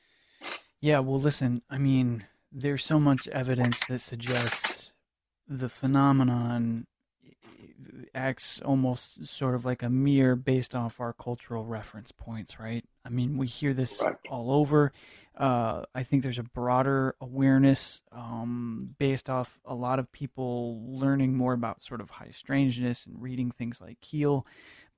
[0.82, 4.92] Yeah, well, listen, I mean, there's so much evidence that suggests
[5.48, 6.86] the phenomenon
[8.14, 12.84] acts almost sort of like a mirror based off our cultural reference points, right?
[13.06, 14.16] I mean, we hear this Right.
[14.30, 14.92] all over.
[15.36, 21.36] Uh, I think there's a broader awareness um, based off a lot of people learning
[21.36, 24.46] more about sort of high strangeness and reading things like Keel.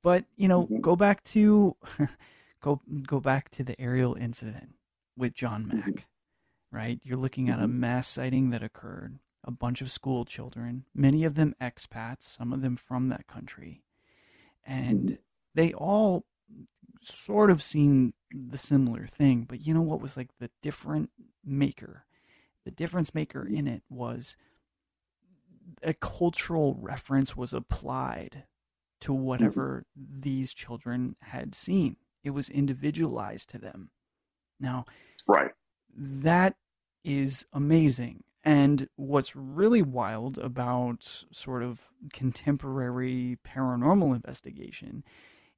[0.02, 0.82] But you know, Mhm.
[0.82, 1.76] go back to
[2.62, 4.76] go go back to the Ariel incident
[5.16, 6.04] with John Mack, Mhm.
[6.74, 7.00] Right?
[7.04, 7.70] You're looking at a Mhm.
[7.70, 12.62] mass sighting that occurred, a bunch of school children, many of them expats, some of
[12.62, 13.84] them from that country,
[14.66, 15.18] and Mhm.
[15.56, 16.26] they all
[17.04, 19.46] sort of seen the similar thing.
[19.46, 21.12] But you know what was like the different
[21.44, 22.06] maker?
[22.66, 24.38] The difference maker in it was
[25.84, 28.46] a cultural reference was applied
[29.02, 31.98] to whatever these children had seen.
[32.24, 33.92] It was individualized to them.
[34.60, 34.86] Now,
[35.28, 35.54] Right.
[35.96, 36.56] that
[37.04, 38.24] is amazing.
[38.44, 41.80] And what's really wild about sort of
[42.12, 45.04] contemporary paranormal investigation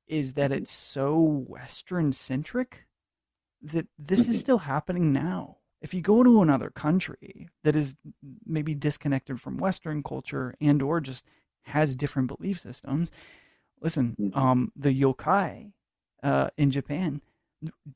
[0.07, 2.85] is that it's so Western centric
[3.61, 4.39] that this is Mhm.
[4.39, 5.57] still happening now.
[5.81, 7.95] If you go to another country that is
[8.45, 11.25] maybe disconnected from Western culture and or just
[11.63, 13.11] has different belief systems,
[13.81, 14.37] listen, Mhm.
[14.37, 15.73] um, the yokai
[16.21, 17.21] uh, in Japan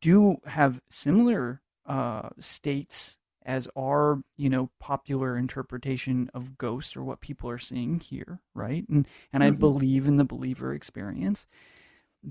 [0.02, 3.19] do have similar uh, states
[3.50, 8.86] as our you know popular interpretation of ghosts or what people are seeing here right
[8.90, 9.60] and and i Mhm.
[9.60, 11.48] believe in the believer experience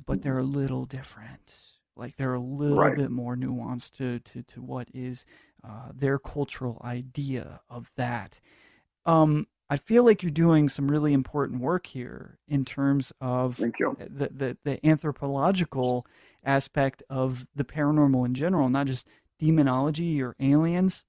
[0.06, 1.54] but they're a little different
[1.96, 2.92] like they're a little Right.
[2.92, 5.24] bit more nuanced to to, to what is
[5.64, 8.40] uh, their cultural idea of that
[9.06, 13.78] um i feel like you're doing some really important work here in terms of Thank
[13.80, 13.98] you.
[13.98, 16.06] the, the the anthropological
[16.44, 19.08] aspect of the paranormal in general, not just
[19.40, 21.04] demonology or aliens.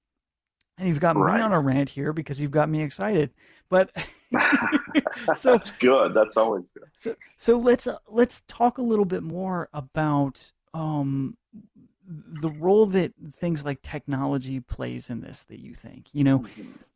[0.80, 1.36] And you've got Right.
[1.36, 3.30] me on a rant here because you've got me excited.
[3.68, 3.90] But
[5.36, 6.14] So- That's good.
[6.14, 6.84] That's always good.
[6.96, 11.36] so so let's uh, let's talk a little bit more about um
[12.12, 16.08] the role that things like technology plays in this that you think.
[16.12, 16.44] You know,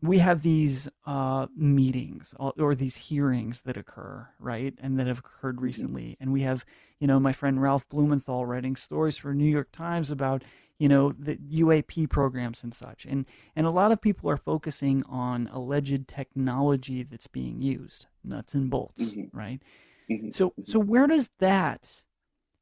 [0.03, 5.20] we have these uh, meetings or, or these hearings that occur, right, and that have
[5.20, 6.64] occurred recently, and we have,
[6.99, 10.43] you know, my friend Ralph Blumenthal writing stories for New York Times about,
[10.79, 15.03] you know, the UAP programs and such, and and a lot of people are focusing
[15.05, 19.31] on alleged technology that's being used, nuts and bolts, Mhm.
[19.33, 19.62] right?
[20.11, 20.35] Mhm.
[20.35, 22.05] So so where does that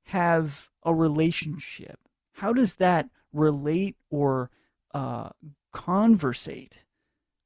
[0.04, 2.00] have a relationship?
[2.32, 4.50] How does that relate or
[4.94, 5.30] uh,
[5.72, 6.84] conversate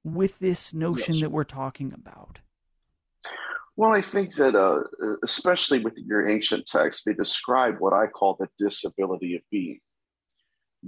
[0.02, 1.20] with this notion Yes.
[1.22, 2.40] that we're talking about?
[3.76, 4.84] Well, I think that, uh,
[5.22, 9.80] especially with your ancient texts, they describe what I call the disability of being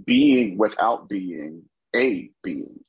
[0.05, 1.63] being without being
[1.95, 2.81] a being.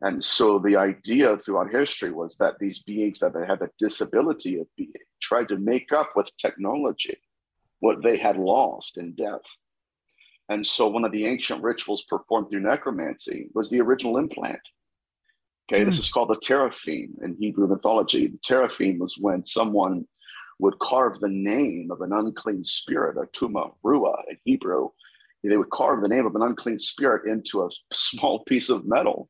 [0.00, 4.66] And so the idea throughout history was that these beings that had the disability of
[4.76, 4.92] being
[5.22, 7.16] tried to make up with technology
[7.80, 9.44] what they had lost in death.
[10.48, 14.60] And so one of the ancient rituals performed through necromancy was the original implant.
[15.72, 16.00] Okay, this hmm.
[16.00, 18.26] is called the teraphim in Hebrew mythology.
[18.26, 20.06] The teraphim was when someone
[20.58, 24.90] would carve the name of an unclean spirit, a tuma rua in Hebrew.
[25.48, 29.28] They would carve the name of an unclean spirit into a small piece of metal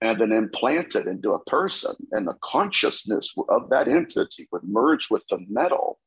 [0.00, 1.94] and then implant it into a person.
[2.12, 5.98] And the consciousness of that entity would merge with the metal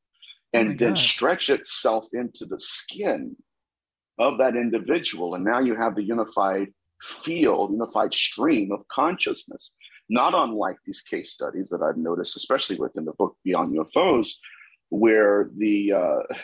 [0.53, 0.99] Oh and my then God.
[0.99, 3.35] stretch itself into the skin
[4.17, 5.35] of that individual.
[5.35, 6.69] And now you have the unified
[7.03, 9.73] field, unified stream of consciousness.
[10.09, 14.35] Not unlike these case studies that I've noticed, especially within the book Beyond UFOs,
[14.89, 16.35] where the uh,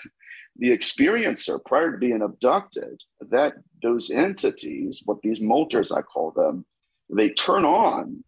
[0.58, 6.66] the experiencer, prior to being abducted, that those entities, what these molters I call them,
[7.10, 8.24] they turn on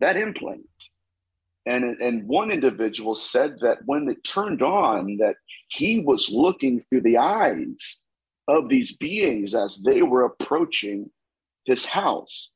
[0.00, 0.62] that implant.
[1.66, 5.36] And, and one individual said that when it turned on, that
[5.68, 7.98] he was looking through the eyes
[8.48, 11.10] of these beings as they were approaching
[11.64, 12.50] his house.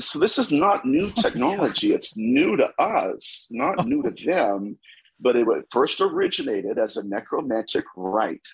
[0.00, 1.92] So this is not new oh technology.
[1.92, 4.78] It's new to us, not new to them,
[5.20, 8.46] but it first originated as a necromantic rite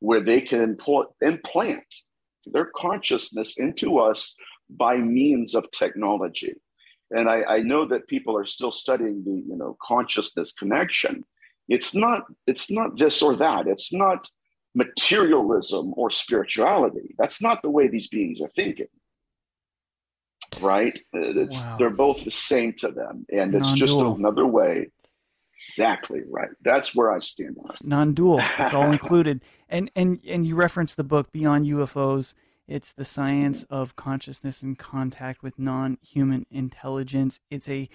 [0.00, 1.84] where they can impl- implant
[2.46, 4.34] their consciousness into us
[4.68, 6.54] by means of technology.
[7.10, 11.24] And I, I know that people are still studying the you know consciousness connection.
[11.68, 13.66] It's not it's not this or that.
[13.68, 14.26] It's not
[14.74, 17.14] materialism or spirituality.
[17.18, 18.86] That's not the way these beings are thinking.
[20.60, 20.98] Right?
[21.12, 21.76] It's Wow.
[21.78, 23.26] they're both the same to them.
[23.30, 24.90] And it's just another way.
[25.54, 26.48] Exactly right.
[26.62, 27.84] That's where I stand on it.
[27.84, 28.40] Non-dual.
[28.58, 29.42] It's all included.
[29.68, 32.34] And and and you reference the book Beyond UFOs.
[32.66, 37.38] It's the science of consciousness and contact with non-human intelligence.
[37.50, 37.88] It's a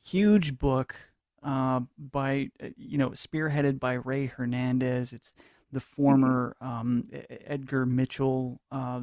[0.00, 0.96] huge book.
[1.42, 5.12] uh, by you know spearheaded by Rey Hernandez.
[5.12, 5.34] It's
[5.72, 9.00] the former um, E- Edgar Mitchell uh,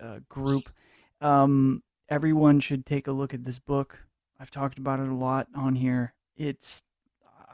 [0.00, 0.70] uh, group.
[1.20, 3.98] Um, everyone should take a look at this book.
[4.38, 6.12] I've talked about it a lot on here.
[6.36, 6.82] It's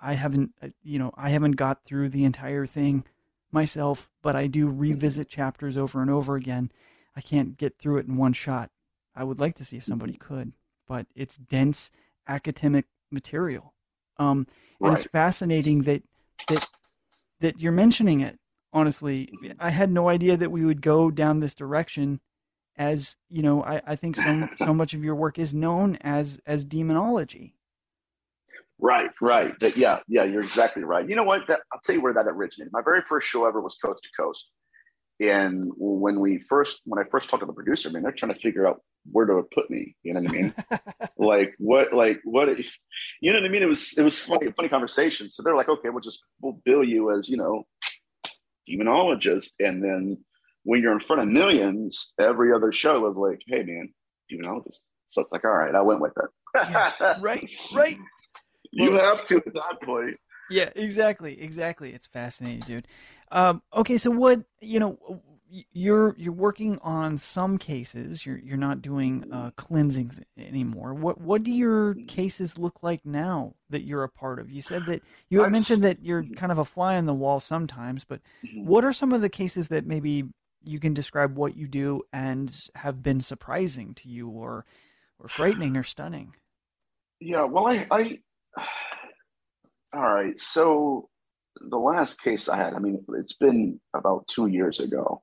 [0.03, 3.05] I haven't uh, you know I haven't got through the entire thing
[3.53, 6.71] myself, but I do revisit chapters over and over again.
[7.17, 8.71] I can't get through it in one shot.
[9.15, 10.53] I would like to see if somebody could,
[10.87, 11.91] but it's dense
[12.29, 13.75] academic material.
[14.19, 14.47] Um,
[14.81, 16.03] and it's fascinating that
[16.49, 16.69] that
[17.41, 18.39] that you're mentioning it.
[18.73, 22.21] Honestly, I had no idea that we would go down this direction.
[22.77, 26.41] As you know, I, I think so so much of your work is known as
[26.47, 27.55] as demonology.
[28.81, 29.59] Right, right.
[29.61, 31.09] That, yeah, yeah, you're exactly right.
[31.09, 31.47] You know what?
[31.49, 32.73] That, I'll tell you where that originated.
[32.73, 34.51] My very first show ever was Coast to Coast.
[35.21, 38.33] And when we first, when I first talked to the producer, I man, they're trying
[38.33, 38.81] to figure out
[39.13, 39.97] where to put me.
[40.03, 40.55] You know what I mean?
[41.19, 42.49] like what, like what?
[43.21, 43.63] You know what I mean?
[43.63, 45.31] It was, it was funny, funny conversation.
[45.31, 47.65] So they're like, okay, we'll just, we'll bill you as, you know,
[48.69, 49.51] demonologist.
[49.59, 50.25] And then
[50.63, 53.93] when you're in front of millions, every other show was like, hey, man,
[54.33, 54.79] demonologist.
[55.09, 56.31] So it's like, all right, I went with it.
[56.55, 57.99] Yeah, right, right.
[58.73, 60.17] You have to at that point.
[60.51, 61.93] Yeah, exactly, exactly.
[61.93, 62.87] It's fascinating, dude.
[63.31, 65.23] Um, okay, so what you know,
[65.73, 68.27] you're you're working on some cases.
[68.27, 70.95] You're you're not doing uh, cleansings anymore.
[70.95, 74.51] What what do your cases look like now that you're a part of?
[74.51, 77.39] You said that you had mentioned that you're kind of a fly on the wall
[77.41, 78.65] sometimes, but Mhm.
[78.65, 80.25] what are some of the cases that maybe
[80.65, 84.65] you can describe what you do and have been surprising to you, or
[85.21, 86.35] or frightening or stunning?
[87.21, 88.19] Yeah, well, I, I,
[89.95, 90.39] all right.
[90.39, 91.09] So
[91.61, 95.23] the last case I had, I mean, it's been about two years ago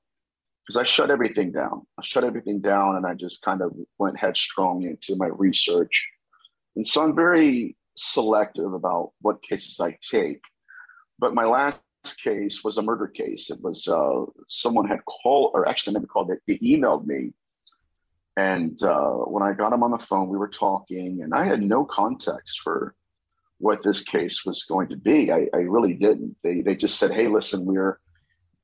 [0.66, 1.86] because I shut everything down.
[1.98, 6.08] I shut everything down and I just kind of went headstrong into my research.
[6.76, 10.42] And so I'm very selective about what cases I take.
[11.20, 11.80] But my last
[12.24, 13.50] case was a murder case.
[13.50, 17.34] It was uh, someone had called, or actually, never called it, they emailed me.
[18.36, 21.64] And uh, when I got him on the phone, we were talking, and I had
[21.64, 22.94] no context for
[23.60, 25.32] what this case was going to be.
[25.32, 26.36] I, I really didn't.
[26.44, 28.00] They, they just said, "Hey, listen, we're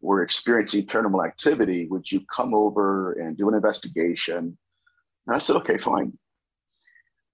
[0.02, 1.88] we're experiencing paranormal activity.
[1.88, 4.58] Would you come over and do an investigation?"
[5.28, 6.18] And I said, "Okay, fine."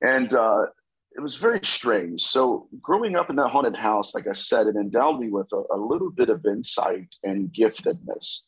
[0.02, 0.68] And uh,
[1.12, 2.22] it was very strange.
[2.24, 5.64] So, growing up in that haunted house, like I said, it endowed me with a,
[5.74, 8.42] a little bit of insight and giftedness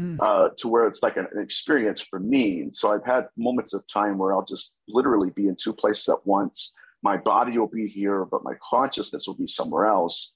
[0.00, 0.16] Hmm.
[0.18, 2.62] uh, to where it's like an, an experience for me.
[2.62, 6.08] And so I've had moments of time where I'll just literally be in two places
[6.08, 6.72] at once.
[7.02, 10.32] My body will be here, but my consciousness will be somewhere else.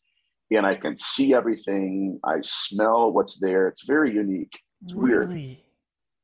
[0.50, 2.20] And I can see everything.
[2.24, 3.68] I smell what's there.
[3.68, 4.52] It's very unique.
[4.84, 5.28] It's weird.
[5.28, 5.64] Really?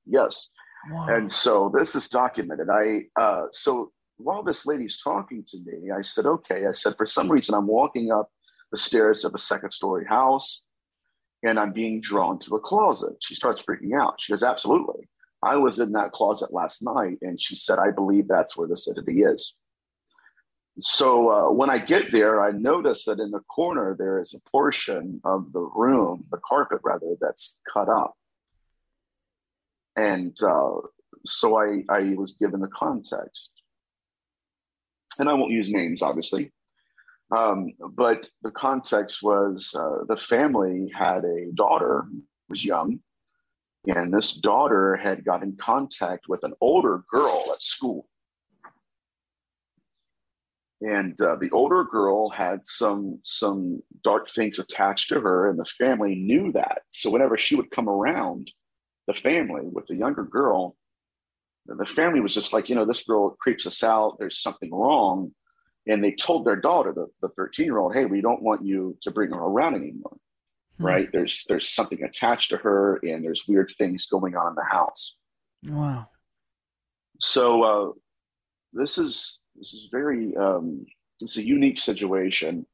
[0.06, 0.50] Yes.
[0.90, 1.08] Wow.
[1.08, 2.68] And so this is documented.
[2.70, 6.66] I uh, so while this lady's talking to me, I said, okay.
[6.66, 8.30] I said, for some reason, I'm walking up
[8.70, 10.64] the stairs of a second story house
[11.42, 13.14] and I'm being drawn to a closet.
[13.20, 14.20] She starts freaking out.
[14.20, 15.08] She goes, absolutely.
[15.42, 17.16] I was in that closet last night.
[17.22, 19.54] And she said, I believe that's where the entity is.
[20.80, 24.50] So uh, when I get there, I notice that in the corner, there is a
[24.50, 28.14] portion of the room, the carpet rather, that's cut up.
[29.96, 30.76] And uh,
[31.26, 33.52] so I, I was given the context.
[35.18, 36.52] And I won't use names, obviously.
[37.36, 43.00] Um, but the context was uh, the family had a daughter who was young,
[43.86, 48.08] and this daughter had got in contact with an older girl at school.
[50.82, 55.64] And uh, the older girl had some some dark things attached to her, and the
[55.66, 56.82] family knew that.
[56.88, 58.50] So whenever she would come around
[59.06, 60.76] the family with the younger girl,
[61.66, 64.16] the family was just like, you know, this girl creeps us out.
[64.18, 65.32] There's something wrong
[65.86, 69.10] and they told their daughter the 13 year old hey we don't want you to
[69.10, 70.16] bring her around anymore
[70.78, 70.84] Hmm.
[70.86, 74.64] right there's there's something attached to her and there's weird things going on in the
[74.70, 75.16] house
[75.66, 76.08] Wow.
[77.18, 77.92] so uh,
[78.74, 80.84] this is this is very um,
[81.20, 82.66] it's a unique situation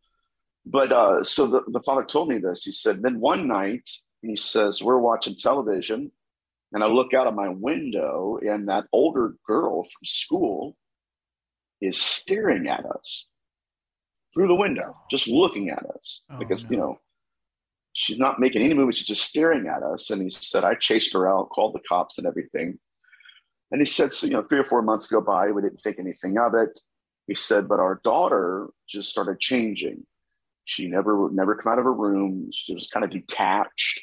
[0.65, 3.89] but uh, so the, the father told me this he said then one night
[4.23, 6.11] he says we're watching television
[6.73, 10.77] and i look out of my window and that older girl from school
[11.81, 13.27] is staring at us
[14.33, 16.21] through the window, just looking at us.
[16.31, 16.71] Oh, because, no.
[16.71, 17.01] you know,
[17.93, 20.11] she's not making any movement, she's just staring at us.
[20.11, 22.79] And he said, I chased her out, called the cops and everything.
[23.71, 25.99] And he said, so, you know, three or four months go by, we didn't think
[25.99, 26.79] anything of it.
[27.27, 30.07] He said, but our daughter just started changing.
[30.65, 32.51] She never never come out of her room.
[32.53, 34.01] She was kind of detached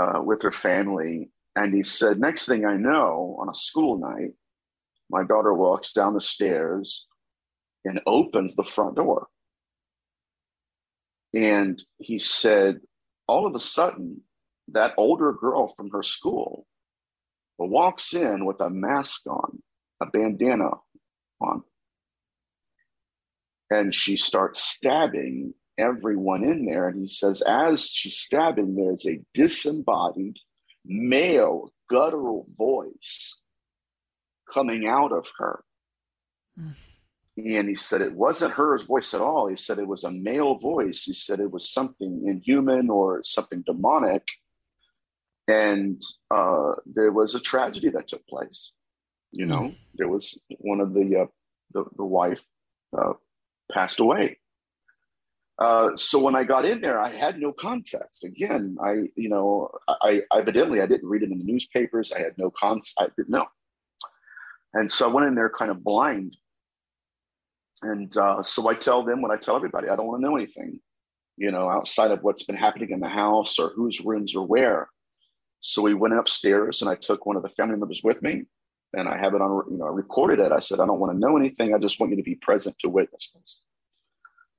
[0.00, 1.30] uh, with her family.
[1.56, 4.32] And he said, next thing I know, on a school night,
[5.10, 7.06] my daughter walks down the stairs
[7.84, 9.26] and opens the front door.
[11.34, 12.80] And he said,
[13.26, 14.22] all of a sudden,
[14.68, 16.66] that older girl from her school
[17.66, 19.62] walks in with a mask on,
[20.00, 20.70] a bandana
[21.40, 21.62] on,
[23.70, 26.88] and she starts stabbing everyone in there.
[26.88, 30.38] And he says, as she's stabbing, there's a disembodied
[30.84, 33.38] male guttural voice
[34.52, 35.64] coming out of her.
[36.58, 36.74] Mm.
[37.36, 39.46] And he said it wasn't her voice at all.
[39.46, 41.04] He said it was a male voice.
[41.04, 44.26] He said it was something inhuman or something demonic.
[45.48, 48.72] And uh, there was a tragedy that took place.
[49.32, 49.76] You know, Mm.
[49.94, 51.26] there was one of the uh,
[51.72, 52.42] the, the wife
[52.96, 53.14] uh,
[53.72, 54.38] passed away.
[55.58, 58.22] Uh, so when I got in there, I had no context.
[58.24, 62.12] Again, I, you know, I, I evidently I didn't read it in the newspapers.
[62.12, 62.94] I had no context.
[62.98, 63.46] I didn't know.
[64.72, 66.36] And so I went in there kind of blind.
[67.82, 69.88] And uh, so I tell them what I tell everybody.
[69.88, 70.80] I don't want to know anything,
[71.36, 74.88] you know, outside of what's been happening in the house or whose rooms are where.
[75.60, 78.44] So we went upstairs and I took one of the family members with me
[78.94, 80.52] and I have it on, you know, I recorded it.
[80.52, 81.74] I said, I don't want to know anything.
[81.74, 83.60] I just want you to be present to witness this.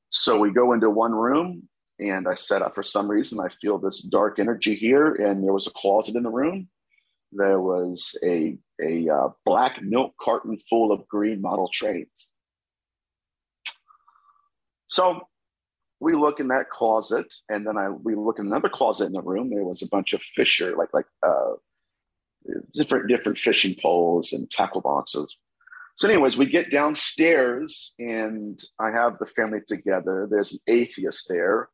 [0.10, 1.70] So we go into one room,
[2.00, 5.14] and I said, for some reason, I feel this dark energy here.
[5.14, 6.68] And there was a closet in the room.
[7.32, 12.30] There was a a uh, black milk carton full of green model trains.
[14.88, 15.28] So
[16.00, 19.22] we look in that closet, and then I we look in another closet in the
[19.22, 19.50] room.
[19.50, 21.54] There was a bunch of fisher, like like uh,
[22.74, 25.38] different different fishing poles and tackle boxes.
[25.96, 30.28] So, anyways, we get downstairs and I have the family together.
[30.32, 31.70] There's an atheist there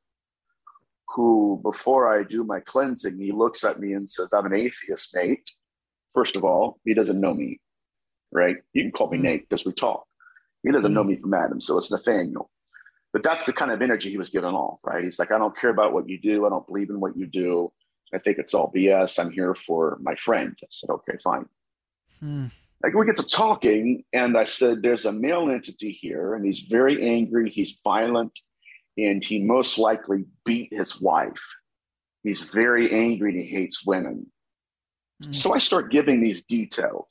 [1.16, 5.16] who, before I do my cleansing, he looks at me and says, I'm an atheist,
[5.16, 5.52] Nate.
[6.16, 7.60] First of all, he doesn't know me,
[8.32, 8.56] right?
[8.74, 9.22] You can call me Mm.
[9.22, 10.08] Nate because we talk.
[10.64, 11.10] He doesn't know Mm.
[11.10, 12.50] me from Adam, so it's Nathaniel.
[13.16, 15.02] But that's the kind of energy he was giving off, right?
[15.02, 16.46] He's like, I don't care about what you do.
[16.46, 17.72] I don't believe in what you do.
[18.14, 19.18] I think it's all BS.
[19.18, 20.54] I'm here for my friend.
[20.62, 21.46] I said, okay, fine
[22.20, 22.48] Hmm.
[22.84, 26.62] like we get to talking and i said there's a male entity here and he's
[26.62, 28.40] very angry he's violent
[28.98, 31.46] and he most likely beat his wife
[32.24, 34.28] he's very angry and he hates women
[35.24, 35.34] Mm.
[35.34, 37.08] so i start giving these details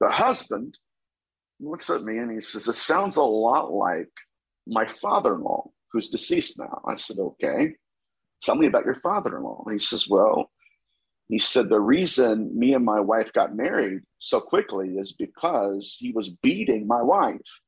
[0.00, 0.78] the husband
[1.60, 4.10] looks at me and he says it sounds a lot like
[4.66, 7.74] my father-in-law who's deceased now i said okay
[8.42, 10.50] tell me about your father-in-law he says well
[11.28, 16.12] he said the reason me and my wife got married so quickly is because he
[16.12, 17.60] was beating my wife,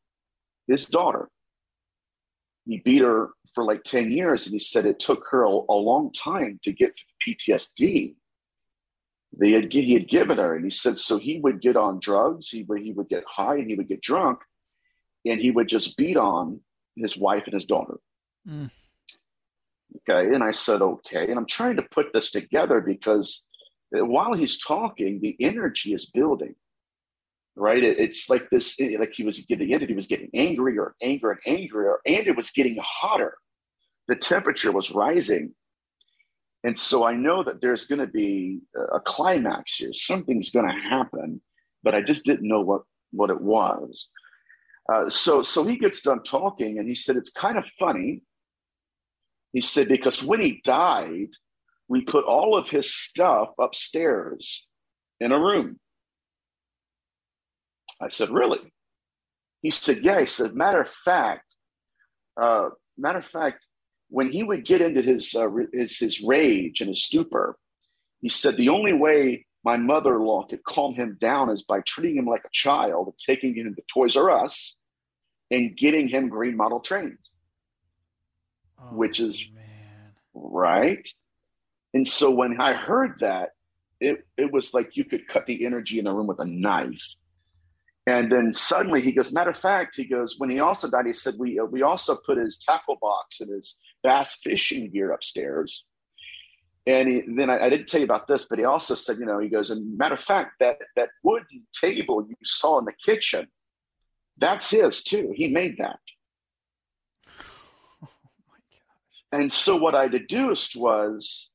[0.68, 1.28] his daughter.
[2.66, 5.74] He beat her for like 10 years, and he said it took her a, a
[5.74, 8.14] long time to get PTSD.
[9.36, 12.48] They had, he had given her, and he said so he would get on drugs,
[12.48, 14.38] he would, he would get high, and he would get drunk,
[15.26, 16.60] and he would just beat on
[16.96, 17.98] his wife and his daughter.
[18.48, 18.70] Mm.
[20.08, 20.34] Okay.
[20.34, 21.28] And I said, okay.
[21.28, 23.46] And I'm trying to put this together because
[23.96, 26.54] uh, while he's talking, the energy is building,
[27.56, 27.82] right?
[27.84, 31.58] It- it's like this, like he was, getting the entity was getting angrier, angrier, and
[31.58, 33.36] angrier, and it was getting hotter.
[34.08, 35.54] The temperature was rising.
[36.68, 38.60] And so I know that there's going to be
[38.92, 39.94] a climax here.
[39.94, 41.40] Something's going to happen,
[41.82, 44.08] but I just didn't know what, what it was.
[44.92, 48.20] Uh, so, so he gets done talking and he said, it's kind of funny
[49.52, 51.30] he said, because when he died,
[51.88, 54.66] we put all of his stuff upstairs
[55.20, 55.80] in a room.
[57.98, 58.74] I said, really?
[59.62, 60.20] He said, yeah.
[60.20, 61.46] He said, matter of fact,
[62.38, 63.66] uh, matter of fact,
[64.08, 67.58] when he would get into his, uh, his, his rage and his stupor,
[68.20, 72.26] he said, the only way my mother-in-law could calm him down is by treating him
[72.26, 74.76] like a child and taking him to Toys R Us
[75.50, 77.32] and getting him green model trains.
[78.80, 80.14] Oh, Which is- man.
[80.34, 81.08] right?
[81.94, 83.50] And so when I heard that,
[84.00, 87.16] it it was like you could cut the energy in the room with a knife.
[88.06, 91.12] And then suddenly he goes, matter of fact, he goes, when he also died, he
[91.12, 95.84] said, we, uh, we also put his tackle box and his bass fishing gear upstairs.
[96.86, 99.26] And he, then I, I didn't tell you about this, but he also said, you
[99.26, 102.94] know, he goes, and matter of fact, that, that wooden table you saw in the
[103.04, 103.46] kitchen,
[104.38, 105.32] that's his too.
[105.34, 105.98] He made that.
[108.02, 108.08] Oh
[108.48, 109.22] my gosh.
[109.32, 111.50] And so what I deduced was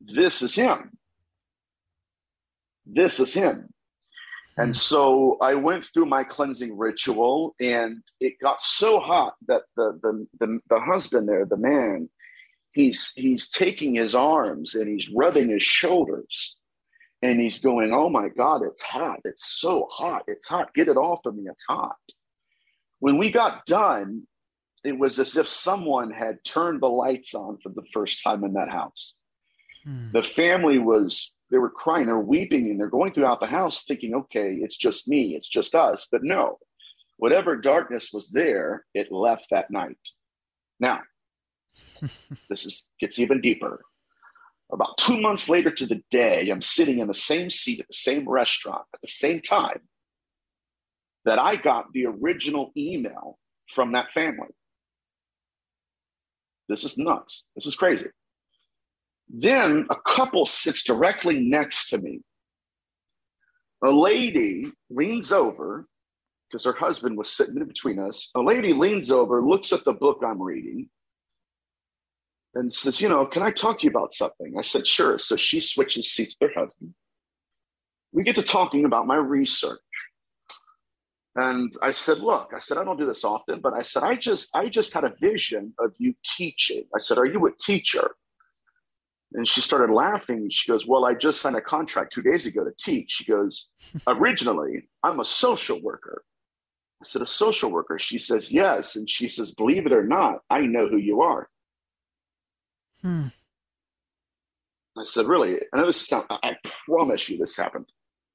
[0.00, 0.96] this is him.
[2.84, 3.71] This is him.
[4.58, 9.98] And so I went through my cleansing ritual and it got so hot that the
[10.02, 12.10] the the, the husband there, the man,
[12.72, 16.56] he's he's taking his arms and he's rubbing his shoulders
[17.22, 19.20] and he's going, Oh my God, it's hot.
[19.24, 20.24] It's so hot.
[20.26, 20.74] It's hot.
[20.74, 21.44] Get it off of me.
[21.46, 21.96] It's hot.
[22.98, 24.26] When we got done,
[24.84, 28.54] it was as if someone had turned the lights on for the first time in
[28.54, 29.14] that house.
[29.84, 30.10] Hmm.
[30.12, 34.14] The family was, they were crying, they're weeping, and they're going throughout the house thinking,
[34.14, 36.08] okay, it's just me, it's just us.
[36.10, 36.56] But no,
[37.18, 39.98] whatever darkness was there, it left that night.
[40.80, 41.00] Now,
[42.48, 43.82] this is gets even deeper.
[44.72, 47.94] About two months later to the day, I'm sitting in the same seat at the
[47.94, 49.82] same restaurant at the same time
[51.26, 53.38] that I got the original email
[53.74, 54.48] from that family.
[56.70, 57.44] This is nuts.
[57.54, 58.06] This is crazy.
[59.32, 62.20] Then a couple sits directly next to me.
[63.82, 65.86] A lady leans over
[66.48, 68.28] because her husband was sitting in between us.
[68.34, 70.90] A lady leans over, looks at the book I'm reading,
[72.54, 74.54] and says, You know, can I talk to you about something?
[74.58, 75.18] I said, Sure.
[75.18, 76.94] So she switches seats with her husband.
[78.12, 79.80] We get to talking about my research.
[81.34, 84.16] And I said, look, I said, I don't do this often, but I said, I
[84.16, 86.84] just, I just had a vision of you teaching.
[86.94, 88.10] I said, are you a teacher?
[89.34, 90.48] And she started laughing.
[90.50, 93.12] She goes, well, I just signed a contract two days ago to teach.
[93.12, 93.68] She goes,
[94.06, 96.24] originally, I'm a social worker.
[97.02, 97.98] I said, a social worker?
[97.98, 98.94] She says, yes.
[98.94, 101.48] And she says, believe it or not, I know who you are.
[103.00, 103.28] Hmm.
[104.96, 105.56] I said, really?
[105.72, 106.56] I know this sound, I
[106.86, 107.86] promise you this happened.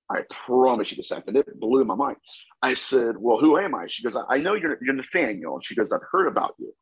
[0.10, 1.38] I promise you this happened.
[1.38, 2.18] It blew my mind.
[2.62, 3.88] I said, Well, who am I?
[3.88, 5.56] She goes, I know you're, you're Nathaniel.
[5.56, 6.74] And she goes, I've heard about you,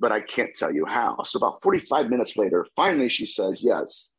[0.00, 1.22] but I can't tell you how.
[1.24, 4.10] So about 45 minutes later, finally she says, Yes.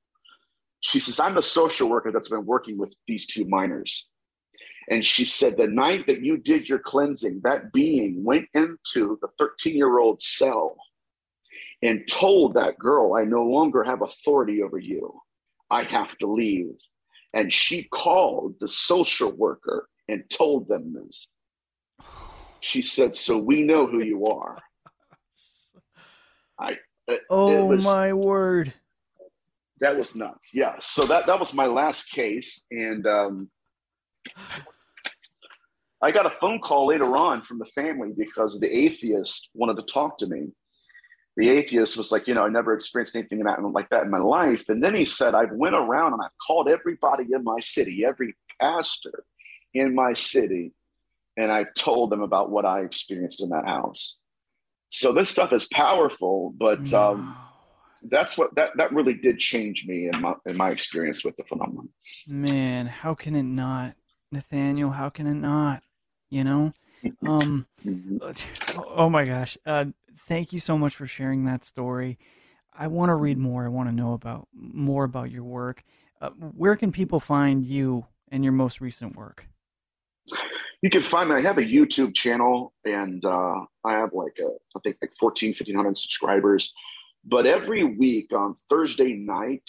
[0.80, 4.08] She says, I'm the social worker that's been working with these two minors.
[4.90, 9.28] And she said, The night that you did your cleansing, that being went into the
[9.38, 10.78] 13 year old cell
[11.82, 15.22] and told that girl, I no longer have authority over you.
[15.70, 16.76] I have to leave.
[17.34, 21.30] And she called the social worker and told them this.
[22.60, 24.58] She said, So we know who you are.
[26.62, 26.78] I,
[27.30, 28.74] Oh was, my word.
[29.80, 30.51] that was nuts.
[30.53, 30.76] Yeah.
[30.80, 32.64] So that, that was my last case.
[32.72, 33.49] And um,
[36.01, 39.93] I got a phone call later on from the family because the atheist wanted to
[39.93, 40.49] talk to me.
[41.38, 44.68] The atheist was like, you know, I never experienced anything like that in my life.
[44.70, 48.36] And then he said, I've went around and I've called everybody in my city, every
[48.59, 49.24] pastor
[49.74, 50.74] in my city,
[51.38, 54.18] and I've told them about what I experienced in that house.
[54.92, 57.36] So this stuff is powerful, but um,
[58.04, 61.44] that's what that that really did change me in my in my experience with the
[61.46, 61.89] phenomenon.
[62.28, 63.96] Man, how can it not?
[64.34, 65.82] Nathaniel, how can it not?
[66.30, 66.74] You know?
[67.24, 68.20] Um Mhm.
[68.98, 69.58] oh my gosh.
[69.66, 69.86] Uh
[70.28, 72.20] thank you so much for sharing that story.
[72.74, 73.66] I want to read more.
[73.66, 75.84] I want to know about more about your work.
[76.20, 79.48] Uh, where can people find you and your most recent work?
[80.82, 81.36] You can find me.
[81.36, 85.50] I have a YouTube channel, and uh, I have like a, I think like 14,
[85.50, 86.74] 1500 subscribers.
[87.24, 89.64] But every week on Thursday night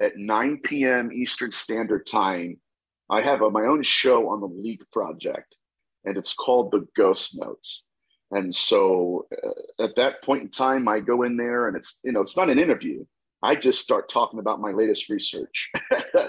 [0.00, 1.12] at 9 p.m.
[1.12, 2.58] Eastern Standard Time,
[3.10, 5.56] I have a, my own show on the Leak Project,
[6.04, 7.84] and it's called The Ghost Notes.
[8.30, 12.12] And so uh, at that point in time, I go in there, and it's you
[12.12, 13.04] know it's not an interview.
[13.42, 15.70] I just start talking about my latest research.
[16.16, 16.26] uh,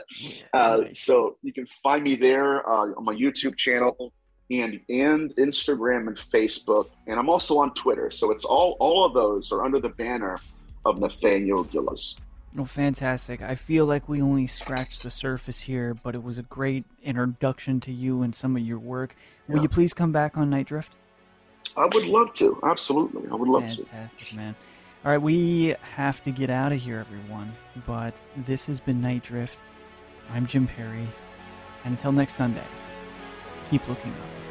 [0.53, 0.99] Nice.
[0.99, 4.13] so you can find me there uh, on my YouTube channel
[4.49, 8.11] and and Instagram and Facebook, and I'm also on Twitter.
[8.11, 10.37] So it's all all of those are under the banner
[10.85, 12.15] of Nathaniel Gillis.
[12.53, 13.41] Well, fantastic.
[13.41, 17.79] I feel like we only scratched the surface here, but it was a great introduction
[17.81, 19.15] to you and some of your work.
[19.47, 19.61] Will Yeah.
[19.63, 20.91] you please come back on Nite Drift?
[21.77, 23.85] I would love to, absolutely, I would love to.
[23.85, 24.53] Fantastic, man.
[25.03, 27.53] All right, we have to get out of here, everyone.
[27.87, 29.57] But this has been Nite Drift.
[30.29, 31.07] I'm Jim Perry.
[31.83, 32.67] And until next Sunday,
[33.71, 34.50] keep looking up.